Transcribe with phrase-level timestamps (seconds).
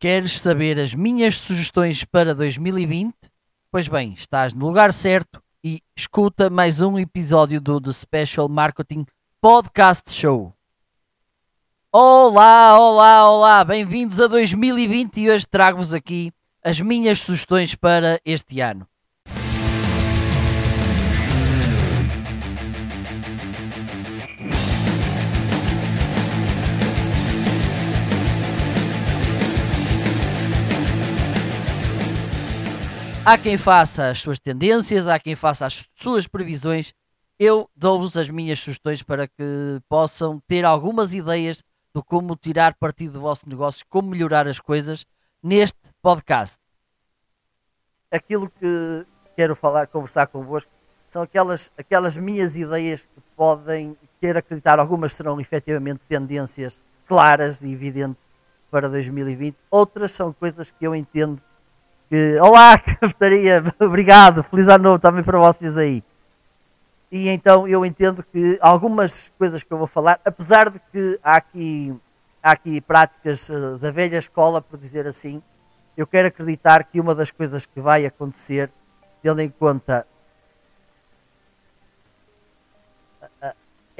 [0.00, 3.14] Queres saber as minhas sugestões para 2020?
[3.70, 9.04] Pois bem, estás no lugar certo e escuta mais um episódio do The Special Marketing
[9.42, 10.54] Podcast Show.
[11.92, 16.32] Olá, olá, olá, bem-vindos a 2020 e hoje trago-vos aqui
[16.64, 18.88] as minhas sugestões para este ano.
[33.30, 36.92] Há quem faça as suas tendências, há quem faça as suas previsões.
[37.38, 41.62] Eu dou-vos as minhas sugestões para que possam ter algumas ideias
[41.94, 45.06] de como tirar partido do vosso negócio, como melhorar as coisas
[45.40, 46.58] neste podcast.
[48.10, 50.72] Aquilo que quero falar, conversar convosco,
[51.06, 57.70] são aquelas, aquelas minhas ideias que podem ter acreditar, algumas serão efetivamente tendências claras e
[57.70, 58.28] evidentes
[58.72, 61.40] para 2020, outras são coisas que eu entendo
[62.10, 66.02] que, olá, cafetaria, obrigado, feliz ano novo também para vocês aí.
[67.10, 71.36] E então eu entendo que algumas coisas que eu vou falar, apesar de que há
[71.36, 71.96] aqui,
[72.42, 75.40] há aqui práticas uh, da velha escola, por dizer assim,
[75.96, 78.70] eu quero acreditar que uma das coisas que vai acontecer,
[79.22, 80.06] tendo em conta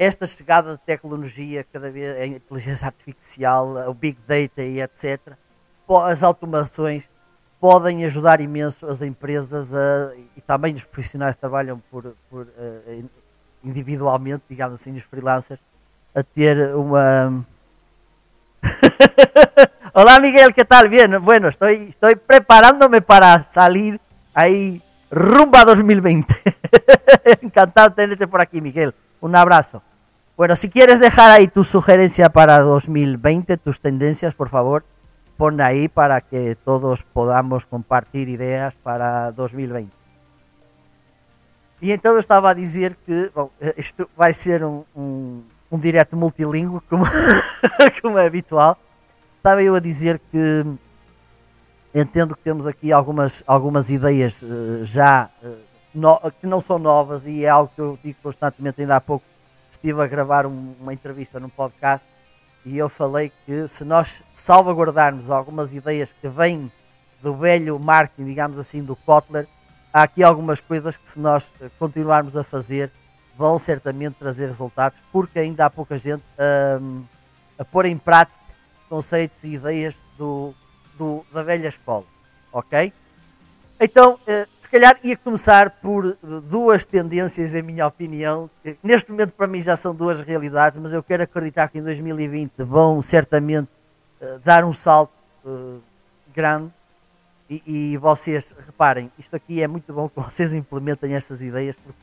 [0.01, 5.19] esta chegada de tecnologia, cada vez a inteligência artificial, o big data e etc.,
[6.07, 7.07] as automações,
[7.61, 13.09] podem ajudar imenso as empresas a, e também os profissionais que trabalham por, por uh,
[13.63, 15.63] individualmente, digamos assim, os freelancers,
[16.15, 17.45] a ter uma.
[19.93, 20.89] Hola Miguel, ¿qué tal?
[20.89, 24.01] Bien, bueno, estoy, estoy preparándome para salir
[24.33, 24.81] ahí
[25.11, 26.33] rumba 2020.
[27.43, 28.95] Encantado de tenerte por aquí, Miguel.
[29.19, 29.83] Un abrazo.
[30.35, 34.83] Bueno, si quieres dejar ahí tu sugerencia para 2020, tus tendencias, por favor,
[35.41, 39.89] pon ahí para que todos podamos compartir ideas para 2020.
[41.81, 45.41] E então eu estava a dizer que bom, isto vai ser um, um,
[45.71, 47.05] um direto multilingüe, como,
[48.03, 48.77] como é habitual.
[49.35, 50.63] Estava eu a dizer que
[51.91, 55.57] entendo que temos aqui algumas, algumas ideias uh, já uh,
[55.91, 58.79] no, que não são novas e é algo que eu digo constantemente.
[58.79, 59.25] Ainda há pouco
[59.71, 62.07] estive a gravar um, uma entrevista num podcast
[62.65, 66.71] e eu falei que se nós salvaguardarmos algumas ideias que vêm
[67.21, 69.47] do velho marketing, digamos assim, do Kotler,
[69.93, 72.91] há aqui algumas coisas que se nós eh, continuarmos a fazer
[73.37, 76.23] vão certamente trazer resultados, porque ainda há pouca gente
[76.79, 77.03] um,
[77.57, 78.37] a pôr em prática
[78.89, 80.53] conceitos e ideias do,
[80.97, 82.05] do, da velha escola,
[82.51, 82.93] ok?
[83.83, 88.47] Então, eh, se calhar ia começar por eh, duas tendências, em minha opinião.
[88.83, 92.61] Neste momento, para mim, já são duas realidades, mas eu quero acreditar que em 2020
[92.61, 93.69] vão certamente
[94.21, 95.11] eh, dar um salto
[96.31, 96.71] grande.
[97.49, 101.99] E, e, vocês, reparem, isto aqui é muito bom que vocês implementem estas ideias, porque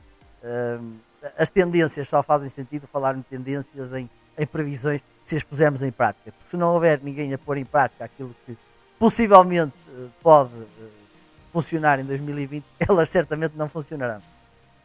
[1.38, 5.92] as tendências só fazem sentido falar em tendências, em, em previsões, se as pusermos em
[5.92, 6.32] prática.
[6.32, 8.58] Porque se não houver ninguém a pôr em prática aquilo que
[8.98, 9.74] possivelmente
[10.20, 10.50] pode
[11.52, 14.20] funcionar em 2020, elas certamente não funcionarão.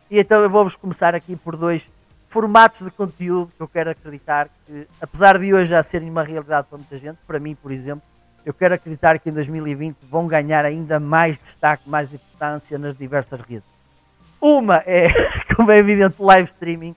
[0.10, 1.90] E então eu vou-vos começar aqui por dois
[2.28, 6.68] formatos de conteúdo que eu quero acreditar que, apesar de hoje já serem uma realidade
[6.68, 8.04] para muita gente, para mim, por exemplo,
[8.46, 13.40] eu quero acreditar que em 2020 vão ganhar ainda mais destaque, mais importância nas diversas
[13.40, 13.72] redes.
[14.42, 15.08] Uma é,
[15.56, 16.96] como é evidente, live streaming.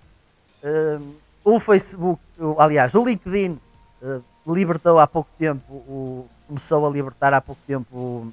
[0.65, 2.21] Um, o Facebook,
[2.59, 3.61] aliás, o LinkedIn
[4.03, 8.33] uh, libertou há pouco tempo, o, começou a libertar há pouco tempo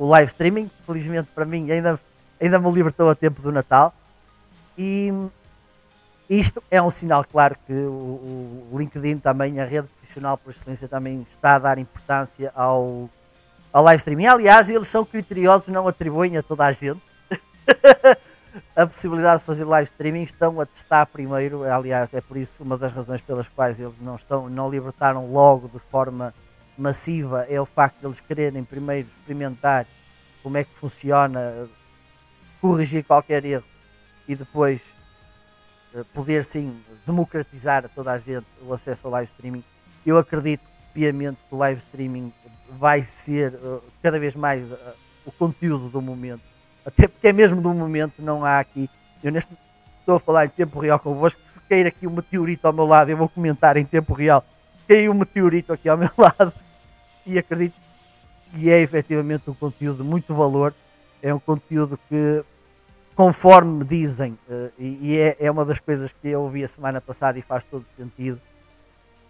[0.00, 0.70] o live streaming.
[0.86, 2.00] Felizmente para mim ainda,
[2.40, 3.94] ainda me libertou a tempo do Natal.
[4.76, 5.12] E
[6.28, 10.88] isto é um sinal claro que o, o LinkedIn também, a rede profissional por excelência,
[10.88, 13.10] também está a dar importância ao,
[13.70, 14.26] ao live streaming.
[14.26, 17.02] Aliás, eles são criteriosos, não atribuem a toda a gente
[18.74, 21.62] a possibilidade de fazer live streaming, estão a testar primeiro.
[21.64, 25.68] Aliás, é por isso uma das razões pelas quais eles não estão, não libertaram logo
[25.68, 26.32] de forma
[26.80, 29.86] massiva é o facto de eles quererem primeiro experimentar
[30.42, 31.68] como é que funciona,
[32.60, 33.64] corrigir qualquer erro
[34.28, 34.94] e depois
[35.94, 39.64] eh, poder sim democratizar a toda a gente o acesso ao live streaming.
[40.04, 40.62] Eu acredito
[40.94, 42.32] piamente que o live streaming
[42.78, 44.76] vai ser uh, cada vez mais uh,
[45.26, 46.42] o conteúdo do momento,
[46.84, 48.88] até porque é mesmo do momento, não há aqui.
[49.22, 49.52] Eu neste
[50.00, 51.40] estou a falar em tempo real convosco.
[51.44, 54.44] Se cair aqui um meteorito ao meu lado, eu vou comentar em tempo real.
[54.88, 56.52] Caiu um meteorito aqui ao meu lado
[57.26, 57.74] e acredito
[58.52, 60.74] que é efetivamente um conteúdo de muito valor,
[61.22, 62.42] é um conteúdo que,
[63.14, 66.68] conforme me dizem, uh, e, e é, é, uma das coisas que eu ouvi a
[66.68, 68.40] semana passada e faz todo sentido,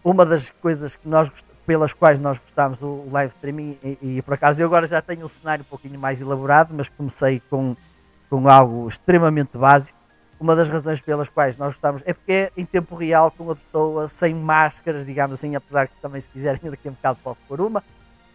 [0.05, 1.31] uma das coisas que nós,
[1.67, 5.25] pelas quais nós gostamos o live streaming e, e, por acaso eu agora já tenho
[5.25, 7.76] um cenário um pouquinho mais elaborado, mas comecei com,
[8.31, 9.99] com algo extremamente básico.
[10.40, 13.56] Uma das razões pelas quais nós gostamos é porque é em tempo real com a
[13.56, 17.40] pessoa sem máscaras, digamos assim, apesar que também se quiserem daqui a um bocado posso
[17.46, 17.84] pôr uma,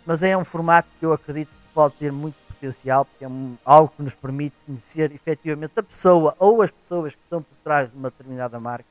[0.05, 3.57] mas é um formato que eu acredito que pode ter muito potencial, porque é um,
[3.65, 7.91] algo que nos permite conhecer efetivamente a pessoa ou as pessoas que estão por trás
[7.91, 8.85] de uma determinada marca,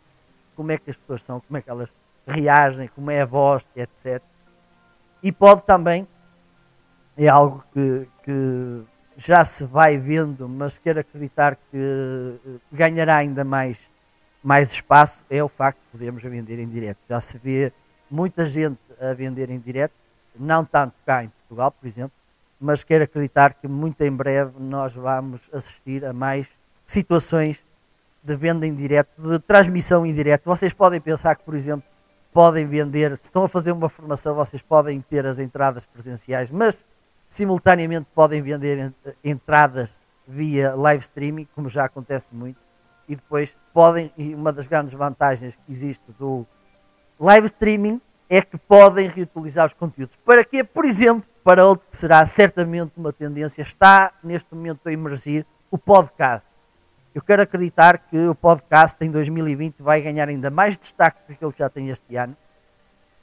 [0.54, 1.94] como é que as pessoas são, como é que elas
[2.26, 4.22] reagem, como é a voz, etc.
[5.22, 6.06] E pode também,
[7.16, 8.82] é algo que, que
[9.16, 13.90] já se vai vendo, mas quero acreditar que eh, ganhará ainda mais,
[14.42, 16.98] mais espaço, é o facto de podermos vender em direto.
[17.08, 17.72] Já se vê
[18.10, 19.94] muita gente a vender em direto,
[20.38, 22.12] não tanto cá em Portugal, por exemplo,
[22.60, 27.66] mas quero acreditar que muito em breve nós vamos assistir a mais situações
[28.22, 30.44] de venda em direto, de transmissão em direto.
[30.46, 31.86] Vocês podem pensar que, por exemplo,
[32.32, 36.84] podem vender, se estão a fazer uma formação, vocês podem ter as entradas presenciais, mas
[37.28, 38.92] simultaneamente podem vender
[39.22, 42.58] entradas via live streaming, como já acontece muito,
[43.08, 46.46] e depois podem, e uma das grandes vantagens que existe do
[47.20, 50.16] live streaming é que podem reutilizar os conteúdos.
[50.16, 50.64] Para quê?
[50.64, 55.78] Por exemplo, para outro que será certamente uma tendência, está neste momento a emergir o
[55.78, 56.50] podcast.
[57.14, 61.52] Eu quero acreditar que o podcast em 2020 vai ganhar ainda mais destaque do que
[61.52, 62.36] que já tem este ano.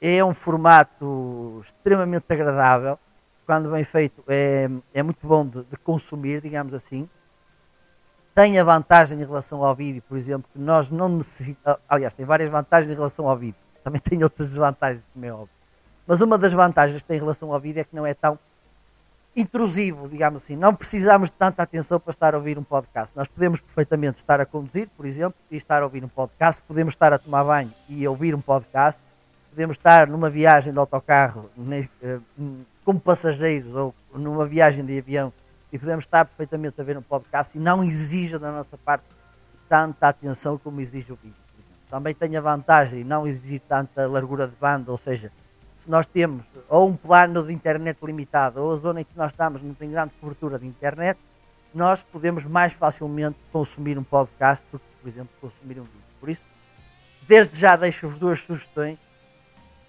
[0.00, 2.98] É um formato extremamente agradável,
[3.44, 7.08] quando bem feito é, é muito bom de, de consumir, digamos assim.
[8.34, 11.80] Tem a vantagem em relação ao vídeo, por exemplo, que nós não necessitamos.
[11.86, 13.61] Aliás, tem várias vantagens em relação ao vídeo.
[13.82, 15.50] Também tem outras desvantagens, como é óbvio.
[16.06, 18.38] Mas uma das vantagens que tem em relação ao vídeo é que não é tão
[19.34, 20.56] intrusivo, digamos assim.
[20.56, 23.16] Não precisamos de tanta atenção para estar a ouvir um podcast.
[23.16, 26.62] Nós podemos perfeitamente estar a conduzir, por exemplo, e estar a ouvir um podcast.
[26.62, 29.00] Podemos estar a tomar banho e ouvir um podcast.
[29.50, 31.50] Podemos estar numa viagem de autocarro
[32.02, 32.18] eh,
[32.84, 35.32] como passageiros ou numa viagem de avião
[35.72, 39.04] e podemos estar perfeitamente a ver um podcast e não exija da nossa parte
[39.68, 41.41] tanta atenção como exige o vídeo.
[41.92, 45.30] Também tem a vantagem de não exigir tanta largura de banda, ou seja,
[45.76, 49.30] se nós temos ou um plano de internet limitado ou a zona em que nós
[49.30, 51.20] estamos não tem grande cobertura de internet,
[51.74, 56.00] nós podemos mais facilmente consumir um podcast do que, por exemplo, consumir um vídeo.
[56.18, 56.46] Por isso,
[57.28, 58.96] desde já deixo-vos duas sugestões.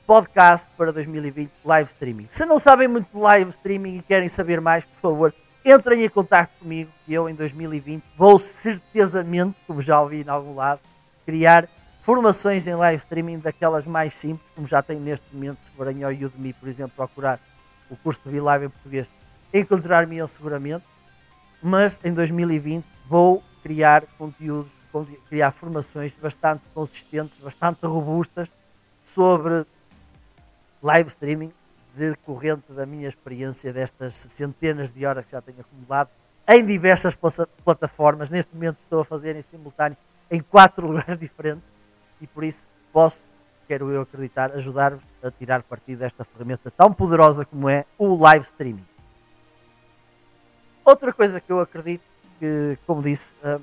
[0.05, 2.27] Podcast para 2020, live streaming.
[2.29, 5.33] Se não sabem muito de live streaming e querem saber mais, por favor,
[5.63, 10.55] entrem em contato comigo e eu em 2020 vou certezamente, como já ouvi em algum
[10.55, 10.81] lado,
[11.25, 11.69] criar
[12.03, 16.11] formações em live streaming daquelas mais simples, como já tenho neste momento, se forem ao
[16.11, 17.39] Udemy, por exemplo, procurar
[17.89, 19.09] o curso de Live em português,
[19.53, 20.83] encontrar-me seguramente,
[21.61, 24.69] mas em 2020 vou criar conteúdos,
[25.29, 28.53] criar formações bastante consistentes, bastante robustas
[29.01, 29.65] sobre
[30.81, 31.53] live streaming,
[31.95, 36.09] decorrente da minha experiência destas centenas de horas que já tenho acumulado
[36.49, 37.17] em diversas
[37.63, 38.29] plataformas.
[38.29, 39.97] Neste momento estou a fazer em simultâneo
[40.29, 41.72] em quatro lugares diferentes
[42.23, 43.23] e por isso posso,
[43.67, 48.45] quero eu acreditar, ajudar-vos a tirar partido desta ferramenta tão poderosa como é o live
[48.45, 48.85] streaming.
[50.85, 52.03] Outra coisa que eu acredito
[52.39, 53.61] que, como disse, uh,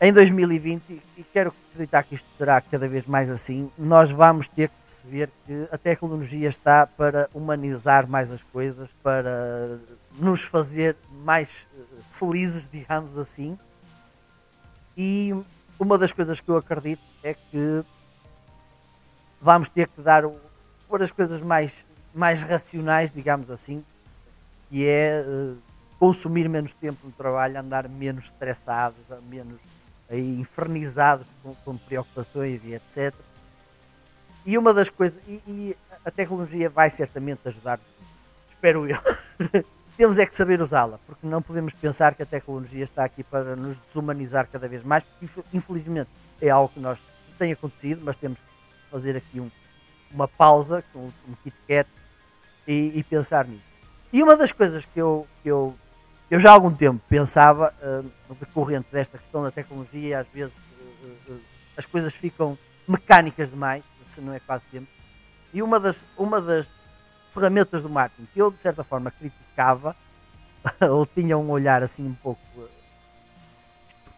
[0.00, 4.68] em 2020, e quero acreditar que isto será cada vez mais assim, nós vamos ter
[4.68, 9.78] que perceber que a tecnologia está para humanizar mais as coisas, para
[10.18, 13.56] nos fazer mais ah, felizes, digamos assim.
[14.96, 15.32] E
[15.78, 17.84] uma das coisas que eu acredito é que
[19.40, 20.24] vamos ter que dar
[20.86, 23.84] por as coisas mais, mais racionais, digamos assim,
[24.68, 25.56] que é uh,
[25.98, 29.58] consumir menos tempo no trabalho, andar menos estressados, menos
[30.08, 33.14] aí, infernizados com, com, preocupações e etc.
[34.44, 37.80] E uma das coisas, e, e a tecnologia vai certamente ajudar,
[38.50, 38.98] espero eu.
[39.96, 43.56] temos é que saber usá-la, porque não podemos pensar que a tecnologia está aqui para
[43.56, 46.98] nos desumanizar cada vez mais, porque infelizmente é algo que nós
[47.34, 48.46] tem acontecido, mas temos que
[48.90, 49.50] fazer aqui um,
[50.10, 51.88] uma pausa, um, um Kit Kat
[52.66, 53.64] e, e, pensar nisso.
[54.12, 55.74] E uma das coisas que eu, que eu,
[56.30, 60.56] eu já há algum tempo pensava, uh, no decorrente desta questão da tecnologia, às vezes
[60.56, 61.40] uh, uh,
[61.76, 64.88] as coisas ficam mecânicas demais, se não é quase sempre,
[65.52, 66.68] e uma das, uma das
[67.32, 69.96] ferramentas do marketing que eu de certa forma criticava
[70.88, 72.40] ou tinha um olhar assim um pouco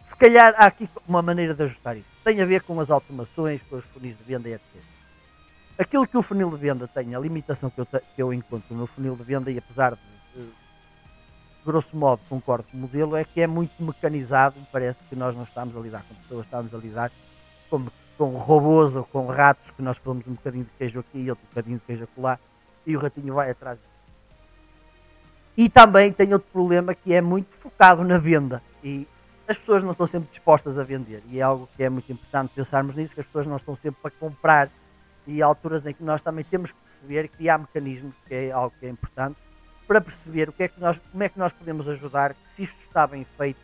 [0.03, 3.63] se calhar há aqui uma maneira de ajustar isso tem a ver com as automações,
[3.63, 4.75] com os funis de venda etc.
[5.79, 8.85] Aquilo que o funil de venda tem, a limitação que eu, que eu encontro no
[8.85, 10.49] funil de venda, e apesar de,
[11.65, 14.55] grosso modo, concordo com o modelo, é que é muito mecanizado.
[14.73, 17.11] Parece que nós não estamos a lidar com pessoas, estamos a lidar
[17.69, 17.85] com,
[18.17, 21.45] com robôs ou com ratos que nós pomos um bocadinho de queijo aqui e outro
[21.47, 22.37] bocadinho de queijo acolá
[22.85, 23.79] e o ratinho vai atrás.
[25.55, 29.07] E também tem outro problema que é muito focado na venda e
[29.47, 32.51] as pessoas não estão sempre dispostas a vender e é algo que é muito importante
[32.53, 34.69] pensarmos nisso, que as pessoas não estão sempre para comprar
[35.25, 38.51] e há alturas em que nós também temos que perceber e criar mecanismos, que é
[38.51, 39.37] algo que é importante,
[39.87, 42.81] para perceber o que é que nós, como é que nós podemos ajudar, se isto
[42.81, 43.59] está bem feito,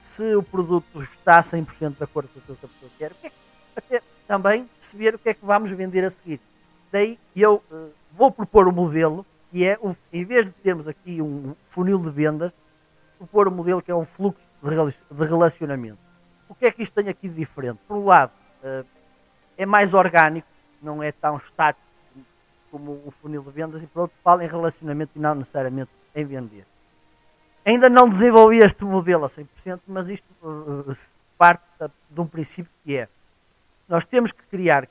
[0.00, 3.36] se o produto está 100% de acordo com aquilo que a pessoa quer, é que,
[3.76, 6.40] até também perceber o que é que vamos vender a seguir.
[6.90, 10.88] Daí eu uh, vou propor o um modelo, que é, um, em vez de termos
[10.88, 12.56] aqui um funil de vendas,
[13.18, 15.98] propor um modelo que é um fluxo de relacionamento.
[16.48, 17.78] O que é que isto tem aqui de diferente?
[17.86, 18.86] Por um lado, uh,
[19.56, 20.48] é mais orgânico,
[20.82, 21.86] não é tão estático
[22.70, 26.24] como o funil de vendas, e por outro, fala em relacionamento e não necessariamente em
[26.24, 26.66] vender.
[27.64, 30.94] Ainda não desenvolvi este modelo a 100%, mas isto uh,
[31.36, 31.64] parte
[32.10, 33.08] de um princípio que é:
[33.88, 34.88] nós temos que criar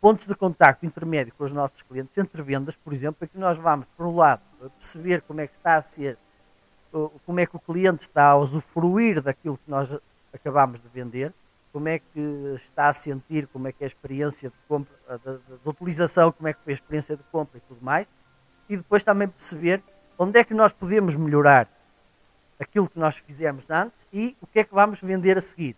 [0.00, 3.56] pontos de contacto intermédio com os nossos clientes entre vendas, por exemplo, em que nós
[3.56, 4.42] vamos, por um lado,
[4.78, 6.18] perceber como é que está a ser,
[7.26, 9.90] como é que o cliente está a usufruir daquilo que nós
[10.32, 11.32] acabamos de vender,
[11.72, 15.32] como é que está a sentir, como é que é a experiência de compra, de,
[15.38, 18.06] de, de utilização, como é que foi a experiência de compra e tudo mais,
[18.68, 19.82] e depois também perceber
[20.16, 21.68] onde é que nós podemos melhorar
[22.60, 25.76] aquilo que nós fizemos antes e o que é que vamos vender a seguir.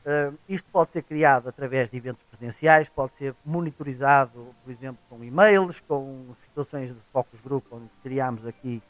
[0.00, 5.22] Uh, isto pode ser criado através de eventos presenciais, pode ser monitorizado, por exemplo, com
[5.22, 8.82] e-mails, com situações de focus group, onde criamos aqui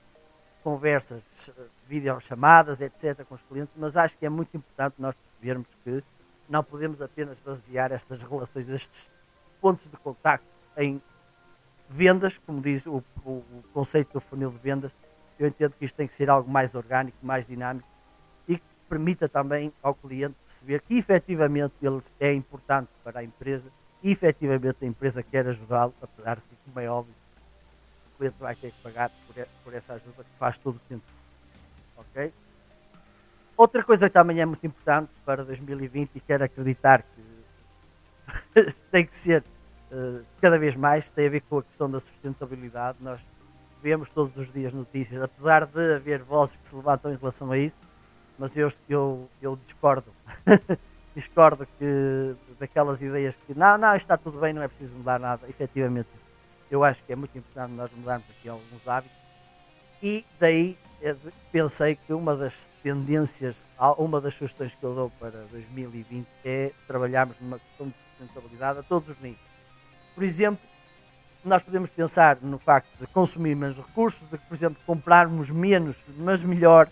[0.62, 1.52] conversas,
[1.88, 6.02] videochamadas, etc., com os clientes, mas acho que é muito importante nós percebermos que
[6.48, 9.10] não podemos apenas basear estas relações, estes
[9.60, 11.00] pontos de contacto em
[11.88, 14.94] vendas, como diz o, o, o, conceito do funil de vendas,
[15.38, 17.88] eu entendo que isto tem que ser algo mais orgânico, mais dinâmico
[18.46, 23.70] e que permita também ao cliente perceber que efetivamente ele é importante para a empresa
[24.02, 27.14] e efetivamente a empresa quer ajudá-lo, apesar de que, como é óbvio,
[28.20, 31.02] cliente vai ter que pagar por, por essa ajuda que faz todo o sentido.
[31.96, 32.32] Ok?
[33.56, 39.16] Outra coisa que também é muito importante para 2020 e quero acreditar que tem que
[39.16, 39.42] ser
[39.90, 42.98] uh, cada vez mais, tem a ver com a questão da sustentabilidade.
[43.00, 43.20] Nós
[43.82, 47.58] vemos todos os dias notícias, apesar de haver vozes que se levantam em relação a
[47.58, 47.78] isso,
[48.38, 50.12] mas eu, eu, eu discordo.
[51.14, 55.48] discordo que daquelas ideias que não, não, está tudo bem, não é preciso mudar nada.
[55.48, 56.08] Efetivamente,
[56.70, 59.16] eu acho que é muito importante nós mudarmos aqui alguns hábitos.
[60.02, 61.16] E daí é
[61.50, 67.40] pensei que uma das tendências, uma das sugestões que eu dou para 2020 é trabalharmos
[67.40, 69.40] numa questão de sustentabilidade a todos os níveis.
[70.14, 70.60] Por exemplo,
[71.44, 76.42] nós podemos pensar no facto de consumir menos recursos, de, por exemplo, comprarmos menos, mas
[76.42, 76.88] melhor,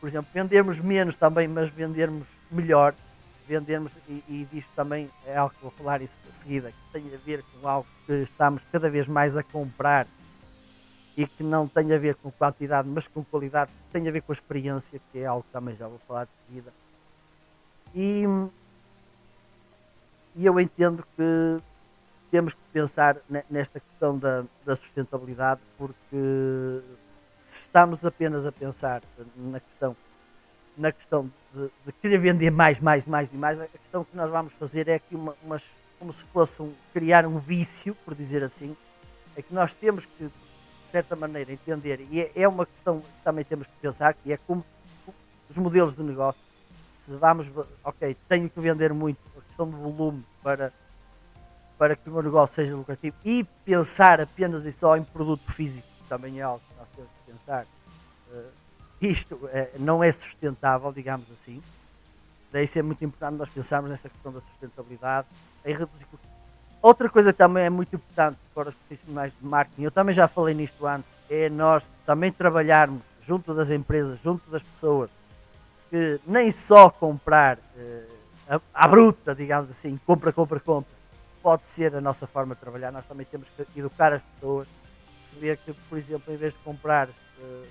[0.00, 2.94] por exemplo, vendermos menos também, mas vendermos melhor,
[3.50, 7.12] vendermos, e, e disto também é algo que vou falar isso a seguida, que tem
[7.12, 10.06] a ver com algo que estamos cada vez mais a comprar
[11.16, 14.30] e que não tem a ver com quantidade, mas com qualidade, tem a ver com
[14.30, 16.72] a experiência, que é algo que também já vou falar de seguida.
[17.92, 18.24] E,
[20.36, 21.60] e eu entendo que
[22.30, 23.16] temos que pensar
[23.50, 26.80] nesta questão da, da sustentabilidade, porque
[27.34, 29.02] se estamos apenas a pensar
[29.36, 29.96] na questão,
[30.76, 34.30] na questão de, de, querer vender mais, mais, mais e mais, a questão que nós
[34.30, 35.64] vamos fazer é aqui uma, umas,
[35.98, 38.76] como se fosse um, criar um vício, por dizer assim,
[39.36, 40.30] é que nós temos que
[40.90, 44.36] certa maneira, entender, e é, é uma questão que também temos que pensar, que é
[44.36, 44.64] como
[45.48, 46.40] os modelos de negócio,
[46.98, 47.50] se vamos,
[47.84, 50.72] ok, tenho que vender muito, a questão do volume para,
[51.78, 55.86] para que o meu negócio seja lucrativo e pensar apenas e só em produto físico,
[56.08, 57.64] também é algo que nós temos que pensar.
[58.32, 58.59] Uh,
[59.00, 61.62] isto é, não é sustentável, digamos assim.
[62.52, 65.26] Daí ser muito importante nós pensarmos nesta questão da sustentabilidade,
[65.64, 66.06] em reduzir
[66.82, 70.26] Outra coisa que também é muito importante para os profissionais de marketing, eu também já
[70.26, 75.10] falei nisto antes, é nós também trabalharmos junto das empresas, junto das pessoas,
[75.90, 80.90] que nem só comprar uh, à bruta, digamos assim, compra, compra, compra,
[81.42, 82.90] pode ser a nossa forma de trabalhar.
[82.90, 84.66] Nós também temos que educar as pessoas,
[85.18, 87.66] perceber que, por exemplo, em vez de comprar uh,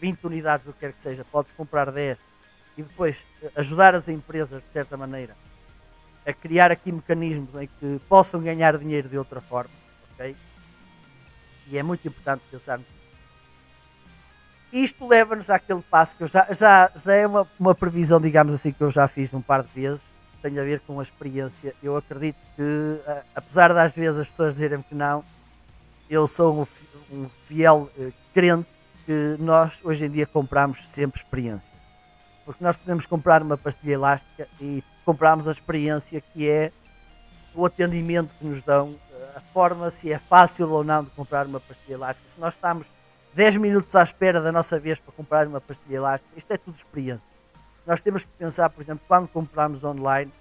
[0.00, 2.18] 20 unidades do que quer que seja, podes comprar 10
[2.76, 5.36] e depois uh, ajudar as empresas de certa maneira
[6.26, 9.70] a criar aqui mecanismos em que possam ganhar dinheiro de outra forma,
[10.12, 10.34] ok?
[11.68, 12.86] E é muito importante pensarmos
[14.74, 18.72] isto leva-nos àquele passo que eu já, já, já é uma, uma previsão, digamos assim,
[18.72, 20.04] que eu já fiz um par de vezes,
[20.42, 21.72] tem a ver com a experiência.
[21.80, 23.00] Eu acredito que,
[23.36, 25.24] apesar das vezes as pessoas dizerem que não,
[26.10, 26.66] eu sou
[27.10, 28.68] um, fiel uh, crente
[29.04, 31.74] que nós hoje em dia compramos sempre experiência.
[32.44, 36.72] Porque nós podemos comprar uma pastilha elástica e comprarmos a experiência que é
[37.54, 38.96] o atendimento que nos dão,
[39.36, 42.28] a forma se é fácil ou não de comprar uma pastilha elástica.
[42.28, 42.90] Se nós estamos
[43.34, 46.76] 10 minutos à espera da nossa vez para comprar uma pastilha elástica, isto é tudo
[46.76, 47.22] experiência.
[47.86, 50.32] Nós temos que pensar, por exemplo, quando compramos online,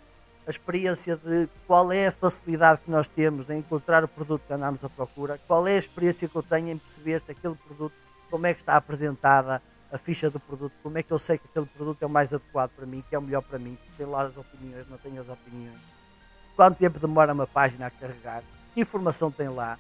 [0.46, 4.54] a experiência de qual é a facilidade que nós temos em encontrar o produto que
[4.54, 7.96] andamos à procura, qual é a experiência que eu tenho em perceber se aquele produto,
[8.34, 9.62] como é que está apresentada
[9.92, 12.34] a ficha do produto, como é que eu sei que aquele produto é o mais
[12.34, 15.16] adequado para mim, que é o melhor para mim, tem lá as opiniões, não tem
[15.20, 15.78] as opiniões,
[16.56, 18.42] quanto tempo demora uma página a carregar,
[18.74, 19.78] que informação tem lá,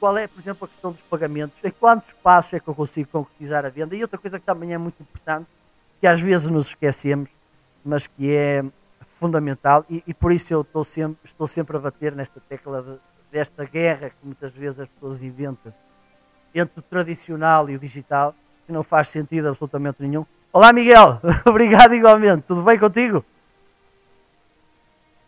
[0.00, 3.08] qual é, por exemplo, a questão dos pagamentos, em quantos passos é que eu consigo
[3.08, 5.46] concretizar a venda, e outra coisa que também é muito importante,
[6.00, 7.30] que às vezes nos esquecemos,
[7.84, 8.64] mas que é
[9.06, 12.98] fundamental e, e, por isso eu estou sempre, estou sempre a bater nesta tecla de,
[13.30, 15.72] desta guerra que muitas vezes as pessoas inventam
[16.54, 18.34] entre o tradicional e o digital,
[18.66, 20.24] que não faz sentido absolutamente nenhum.
[20.52, 23.24] Olá Miguel, obrigado igualmente, tudo bem contigo?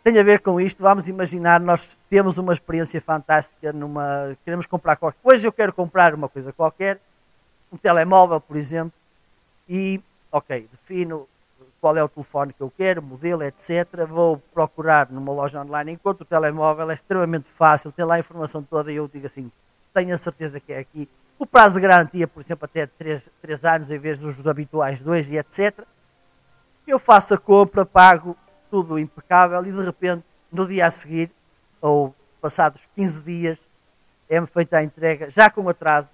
[0.03, 4.37] Tem a ver com isto, vamos imaginar, nós temos uma experiência fantástica numa.
[4.45, 7.01] Queremos comprar qualquer coisa, eu quero comprar uma coisa qualquer,
[7.73, 8.93] um telemóvel, por exemplo,
[9.67, 9.99] e
[10.31, 11.27] ok, defino
[11.81, 14.07] qual é o telefone que eu quero, modelo, etc.
[14.07, 18.63] Vou procurar numa loja online, enquanto o telemóvel é extremamente fácil, tem lá a informação
[18.63, 19.51] toda e eu digo assim,
[19.95, 21.09] tenho a certeza que é aqui.
[21.39, 25.31] O prazo de garantia, por exemplo, até 3, 3 anos em vez dos habituais 2
[25.31, 25.87] e etc.
[26.87, 28.37] Eu faço a compra, pago
[28.71, 31.31] tudo impecável e de repente, no dia a seguir,
[31.81, 33.69] ou passados 15 dias,
[34.29, 36.11] é-me feita a entrega, já com atraso,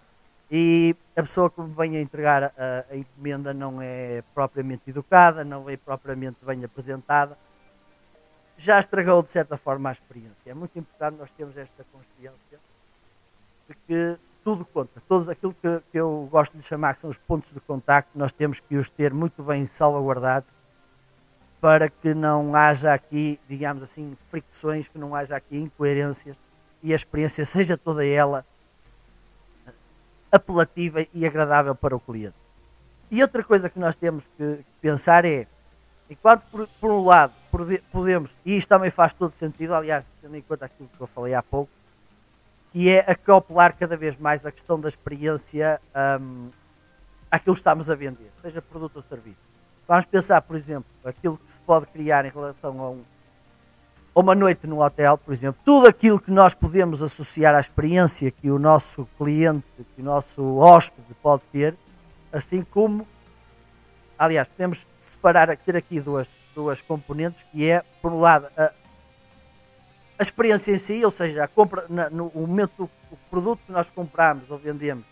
[0.50, 5.44] e a pessoa que me vem a entregar a, a, encomenda não é propriamente educada,
[5.44, 7.38] não é propriamente bem apresentada,
[8.56, 10.50] já estragou de certa forma a experiência.
[10.50, 12.58] É muito importante nós termos esta consciência
[13.74, 17.52] que tudo conta, todos aquilo que, que eu gosto de chamar que são os pontos
[17.52, 20.48] de contacto, nós temos que os ter muito bem salvaguardados
[21.60, 26.38] para que não haja aqui, digamos assim, fricções, que não haja aqui incoerências
[26.82, 28.44] e a experiência seja toda ela
[30.32, 32.36] apelativa e agradável para o cliente.
[33.10, 35.46] E outra coisa que nós temos que pensar é,
[36.08, 37.34] enquanto por, por um lado
[37.90, 41.34] podemos, e isto também faz todo sentido, aliás, tendo em conta aquilo que eu falei
[41.34, 41.70] há pouco,
[42.72, 45.80] que é acoplar cada vez mais a questão da experiência
[46.20, 46.48] um,
[47.30, 49.38] àquilo que estamos a vender, seja produto ou serviço.
[49.86, 53.02] Vamos pensar, por exemplo, aquilo que se pode criar em relação a um,
[54.14, 58.30] ou uma noite no hotel, por exemplo, tudo aquilo que nós podemos associar à experiência
[58.30, 61.76] que o nosso cliente, que o nosso hóspede pode ter,
[62.32, 63.06] assim como,
[64.18, 68.72] aliás, podemos separar, ter aqui duas, duas componentes, que é, por um lado, a,
[70.20, 73.72] a experiência em si, ou seja, a compra, na, no momento do o produto que
[73.72, 75.06] nós compramos ou vendemos,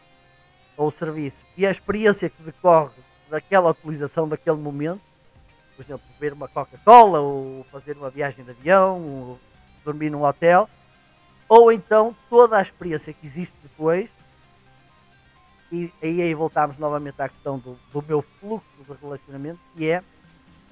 [0.76, 2.92] ou o serviço, e a experiência que decorre
[3.30, 5.00] daquela utilização daquele momento,
[5.74, 9.40] por exemplo, beber uma Coca-Cola, ou fazer uma viagem de avião, ou
[9.82, 10.68] dormir num hotel,
[11.48, 14.10] ou então toda a experiência que existe depois,
[15.72, 20.04] e, e aí voltamos novamente à questão do, do meu fluxo de relacionamento, que é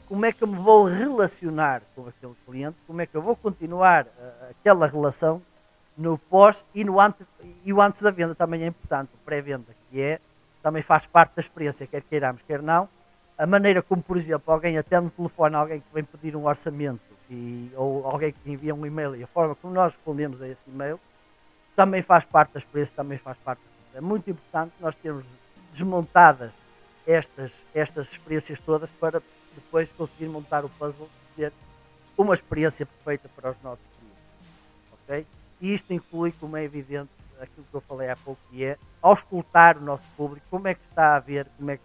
[0.09, 3.37] como é que eu me vou relacionar com aquele cliente, como é que eu vou
[3.37, 5.43] continuar uh, aquela relação
[5.97, 7.27] no pós e no antes,
[7.65, 10.21] e o antes da venda também é importante, o pré-venda, que é,
[10.63, 12.89] também faz parte da experiência, quer queiramos, quer não,
[13.39, 17.01] a maneira como, por exemplo, alguém atende o telefone, alguém que vem pedir um orçamento
[17.31, 20.69] e, ou alguém que envia um e-mail e a forma como nós respondemos a esse
[20.69, 20.99] e-mail
[21.75, 23.61] também faz parte da experiência, também faz parte.
[23.95, 25.25] É muito importante nós termos
[25.71, 26.51] desmontadas
[27.07, 29.21] estas, estas experiências todas para
[29.57, 31.53] depois conseguir montar o puzzle e ter
[32.17, 34.93] uma experiência perfeita para os nossos clientes.
[34.93, 35.27] Ok?
[35.61, 39.77] E isto inclui, como é evidente, aquilo que eu falei há pouco, que é auscultar
[39.77, 41.83] o nosso público, como é que está a ver, como é que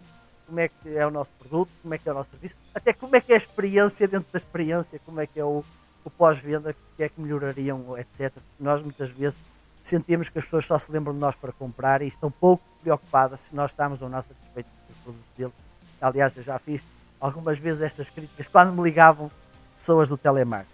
[0.52, 2.92] como é que é o nosso produto, como é que é o nosso serviço, até
[2.92, 5.64] como é que é a experiência dentro da experiência, como é que é o,
[6.04, 8.30] o pós-venda, que é que melhorariam, etc.
[8.60, 9.38] Nós muitas vezes
[9.82, 13.40] sentimos que as pessoas só se lembram de nós para comprar e estão pouco preocupadas
[13.40, 15.54] se nós estamos ou não satisfeitos com os produtos deles.
[16.00, 16.82] Aliás, eu já fiz
[17.22, 19.30] algumas vezes estas críticas quando me ligavam
[19.78, 20.72] pessoas do telemarketing.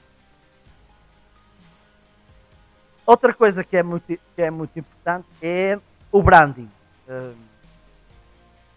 [3.04, 5.78] Outra coisa que é muito, que é muito importante é
[6.10, 6.68] o branding.
[7.06, 7.34] Uh,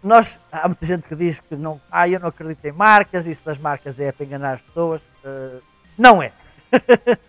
[0.03, 3.45] nós, há muita gente que diz que não, ah, eu não acredito em marcas, isso
[3.45, 5.11] das marcas é para enganar as pessoas.
[5.23, 5.61] Uh,
[5.97, 6.33] não é.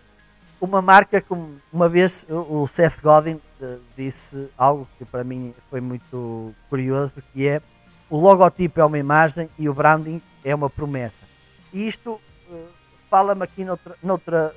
[0.59, 5.79] uma marca, como uma vez o Seth Godin uh, disse algo que para mim foi
[5.79, 7.61] muito curioso, que é
[8.09, 11.23] o logotipo é uma imagem e o branding é uma promessa.
[11.71, 12.67] E isto uh,
[13.09, 14.53] fala-me aqui noutra, noutra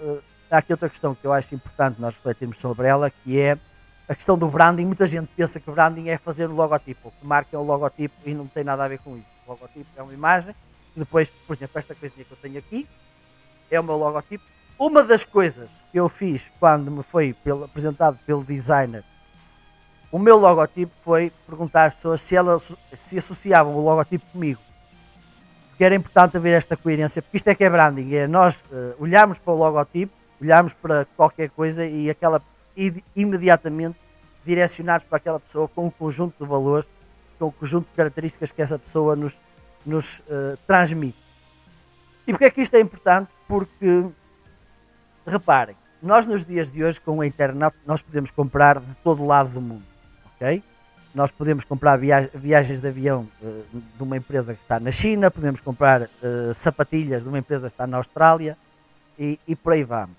[0.51, 3.59] há aqui outra questão que eu acho importante nós refletirmos sobre ela, que é
[4.09, 7.57] a questão do branding, muita gente pensa que branding é fazer o logotipo, que marca
[7.57, 9.29] é o logotipo e não tem nada a ver com isso.
[9.47, 10.55] O logotipo é uma imagem
[10.95, 12.89] depois, por exemplo, esta coisinha que eu tenho aqui
[13.71, 14.45] é o meu logotipo.
[14.79, 19.05] Uma das coisas que eu fiz quando me foi pelo, apresentado pelo designer
[20.11, 24.61] o meu logotipo foi perguntar às pessoas se elas se associavam o logotipo comigo.
[25.77, 28.95] Porque era importante haver esta coerência, porque isto é que é branding, é nós uh,
[28.99, 30.11] olharmos para o logotipo,
[30.41, 32.41] olharmos para qualquer coisa e aquela
[32.75, 33.99] e imediatamente
[34.43, 36.89] direcionados para aquela pessoa com um conjunto de valores,
[37.39, 39.39] com um conjunto de características que essa pessoa nos,
[39.85, 41.19] nos uh, transmite.
[42.27, 43.29] E porque é que isto é importante?
[43.47, 44.07] Porque,
[45.27, 49.27] reparem, nós nos dias de hoje com a internet nós podemos comprar de todo o
[49.27, 49.85] lado do mundo,
[50.35, 50.63] ok?
[51.17, 55.63] Nós podemos comprar viagens de avião uh, de uma empresa que está na China, podemos
[55.63, 58.55] comprar uh, sapatilhas de uma empresa que está na Austrália
[59.19, 60.15] e, e por aí vamos.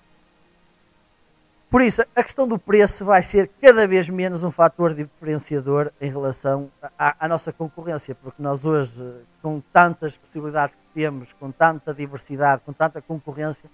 [1.70, 6.10] Por isso, a questão do preço vai ser cada vez menos um fator diferenciador em
[6.10, 9.00] relação à, à, nossa concorrência, porque nós hoje,
[9.40, 13.70] com tantas possibilidades que temos, com tanta diversidade, com tanta concorrência,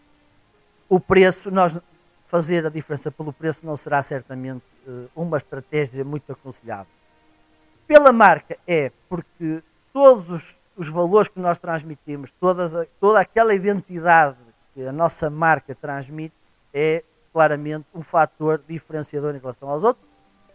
[0.90, 1.80] o preço, nós
[2.26, 6.92] fazer a diferença pelo preço não será certamente uh, uma estratégia muito aconselhável.
[7.86, 14.36] Pela marca é porque todos os, os valores que nós transmitimos, todas, toda aquela identidade
[14.74, 16.34] que a nossa marca transmite
[16.72, 20.06] é claramente um fator diferenciador em relação aos outros.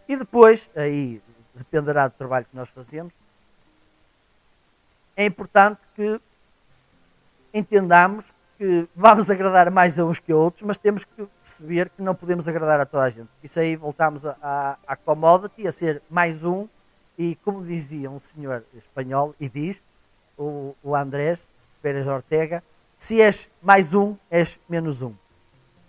[0.08, 1.22] E depois, aí
[1.54, 3.14] dependerá do trabalho que nós fazemos,
[5.16, 6.20] é importante que
[7.52, 12.02] entendamos que vamos agradar mais a uns que a outros, mas temos que perceber que
[12.02, 13.28] não podemos agradar a toda a gente.
[13.42, 16.68] Isso aí voltamos à commodity, a ser mais um,
[17.20, 19.84] e como dizia um senhor espanhol, e diz,
[20.38, 21.50] o, o Andrés
[21.82, 22.64] Pérez Ortega,
[22.96, 25.12] se és mais um, és menos um.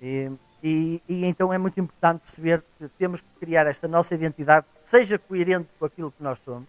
[0.02, 0.30] E,
[0.62, 4.84] e, e, então é muito importante perceber que temos que criar esta nossa identidade que
[4.84, 6.68] seja coerente com aquilo que nós somos,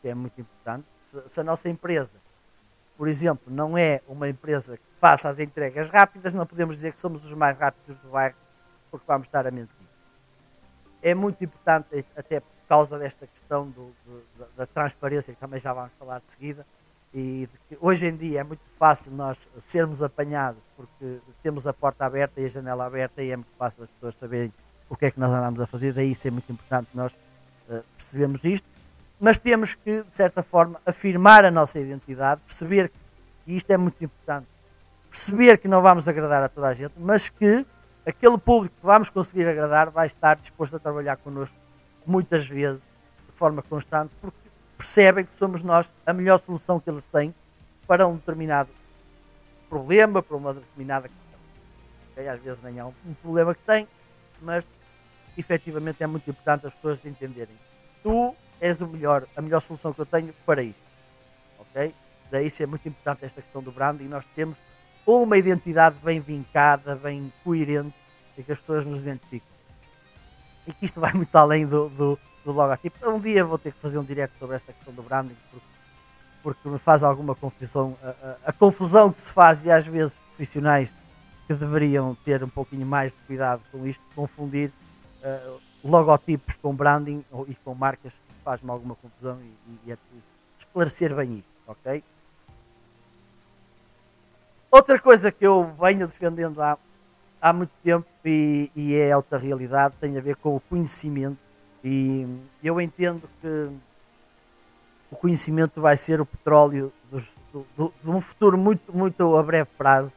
[0.00, 0.86] que é muito importante.
[1.06, 2.16] Se, se a nossa empresa,
[2.96, 6.98] por exemplo, não é uma empresa que faça as entregas rápidas, não podemos dizer que
[6.98, 8.36] somos os mais rápidos do bairro,
[8.90, 9.76] porque vamos estar a mentir.
[11.02, 12.40] É muito importante, até
[12.72, 16.64] causa desta questão do, do, da transparência, que também já vamos falar de seguida,
[17.14, 17.46] e
[17.78, 22.46] hoje em dia é muito fácil nós sermos apanhados porque temos a porta aberta e
[22.46, 24.50] a janela aberta e é muito fácil as pessoas saberem
[24.88, 27.12] o que é que nós andamos a fazer, daí isso é muito importante nós
[27.68, 28.66] uh, percebermos isto,
[29.20, 32.96] mas temos que, de certa forma, afirmar a nossa identidade, perceber que,
[33.48, 34.46] e isto é muito importante,
[35.10, 37.66] perceber que não vamos agradar a toda a gente, mas que
[38.06, 41.58] aquele público que vamos conseguir agradar vai estar disposto a trabalhar connosco
[42.06, 42.82] muitas vezes,
[43.28, 44.38] de forma constante, porque
[44.76, 47.34] percebem que somos nós a melhor solução que eles têm
[47.86, 48.70] para um determinado
[49.68, 51.40] problema, para uma determinada questão.
[52.10, 52.28] Okay?
[52.28, 53.86] Às vezes nem é um, problema que tem,
[54.40, 54.68] mas
[55.36, 57.54] efetivamente é muito importante as pessoas entenderem.
[58.02, 60.82] Tu és o melhor, a melhor solução que eu tenho para isto.
[61.58, 61.94] Ok?
[62.30, 64.08] Daí isso é muito importante esta questão do branding.
[64.08, 64.56] Nós temos
[65.06, 67.94] uma identidade bem vincada, bem coerente,
[68.36, 69.51] e que as pessoas nos identifiquem.
[70.66, 73.08] E que isto vai muito além do, do do logotipo.
[73.08, 75.66] Um dia vou ter que fazer um direct sobre esta questão do branding, porque,
[76.42, 77.96] porque me faz alguma confusão.
[78.02, 80.92] A, a, a, confusão que se faz, e às vezes profissionais
[81.46, 84.72] que deveriam ter um pouquinho mais de cuidado com isto, confundir
[85.22, 90.24] uh, logotipos com branding ou, e com marcas, faz-me alguma confusão e, e é preciso
[90.58, 92.02] esclarecer bem isso, ok?
[94.70, 96.78] Outra coisa que eu venho defendendo há,
[97.42, 101.36] há muito tempo e, e é alta realidade tem a ver com o conhecimento
[101.84, 102.24] e
[102.62, 103.68] eu entendo que
[105.10, 109.42] o conhecimento vai ser o petróleo dos, do, do, de um futuro muito, muito a
[109.42, 110.14] breve prazo.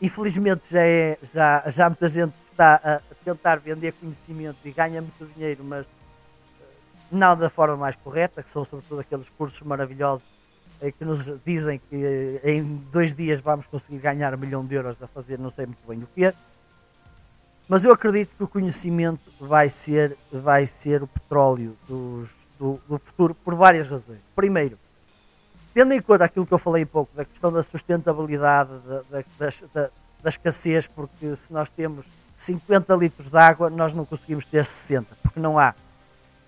[0.00, 5.26] Infelizmente já, é, já, já muita gente está a tentar vender conhecimento e ganha muito
[5.34, 6.74] dinheiro, mas eh,
[7.10, 10.24] não da forma mais correta, que são sobretudo aqueles cursos maravilhosos
[10.80, 14.74] eh, que nos dizem que eh, em dois dias vamos conseguir ganhar um milhão de
[14.74, 16.34] euros a fazer não sei muito bem o que é.
[17.68, 22.98] Mas eu acredito que o conhecimento vai ser, vai ser o petróleo dos, do, do,
[22.98, 24.20] futuro por várias razões.
[24.34, 24.78] Primeiro,
[25.74, 29.48] tendo em conta aquilo que eu falei um pouco, da questão da sustentabilidade, da, da,
[29.74, 29.90] da,
[30.22, 35.16] da escassez, porque se nós temos 50 litros de água, nós não conseguimos ter 60,
[35.22, 35.74] porque não há.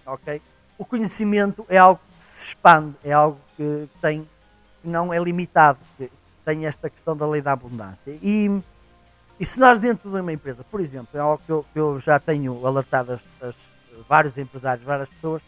[0.06, 0.40] Ok?
[0.78, 4.28] O conhecimento é algo que se expande, é algo que tem
[4.80, 6.10] que não é limitado, que
[6.44, 8.16] tem esta questão da lei da abundância.
[8.22, 8.62] E
[9.40, 12.00] e se nós dentro de uma empresa, por exemplo, é algo que eu, que eu
[12.00, 13.72] já tenho alertado as, as,
[14.08, 15.42] vários empresários, várias pessoas,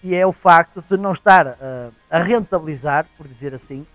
[0.00, 3.86] que é o facto de não estar uh, a rentabilizar, por dizer assim,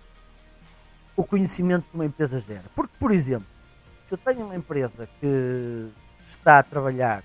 [1.16, 2.64] o conhecimento que uma empresa gera.
[2.74, 3.46] Porque, por exemplo,
[4.04, 5.88] se eu tenho uma empresa que
[6.28, 7.22] está a trabalhar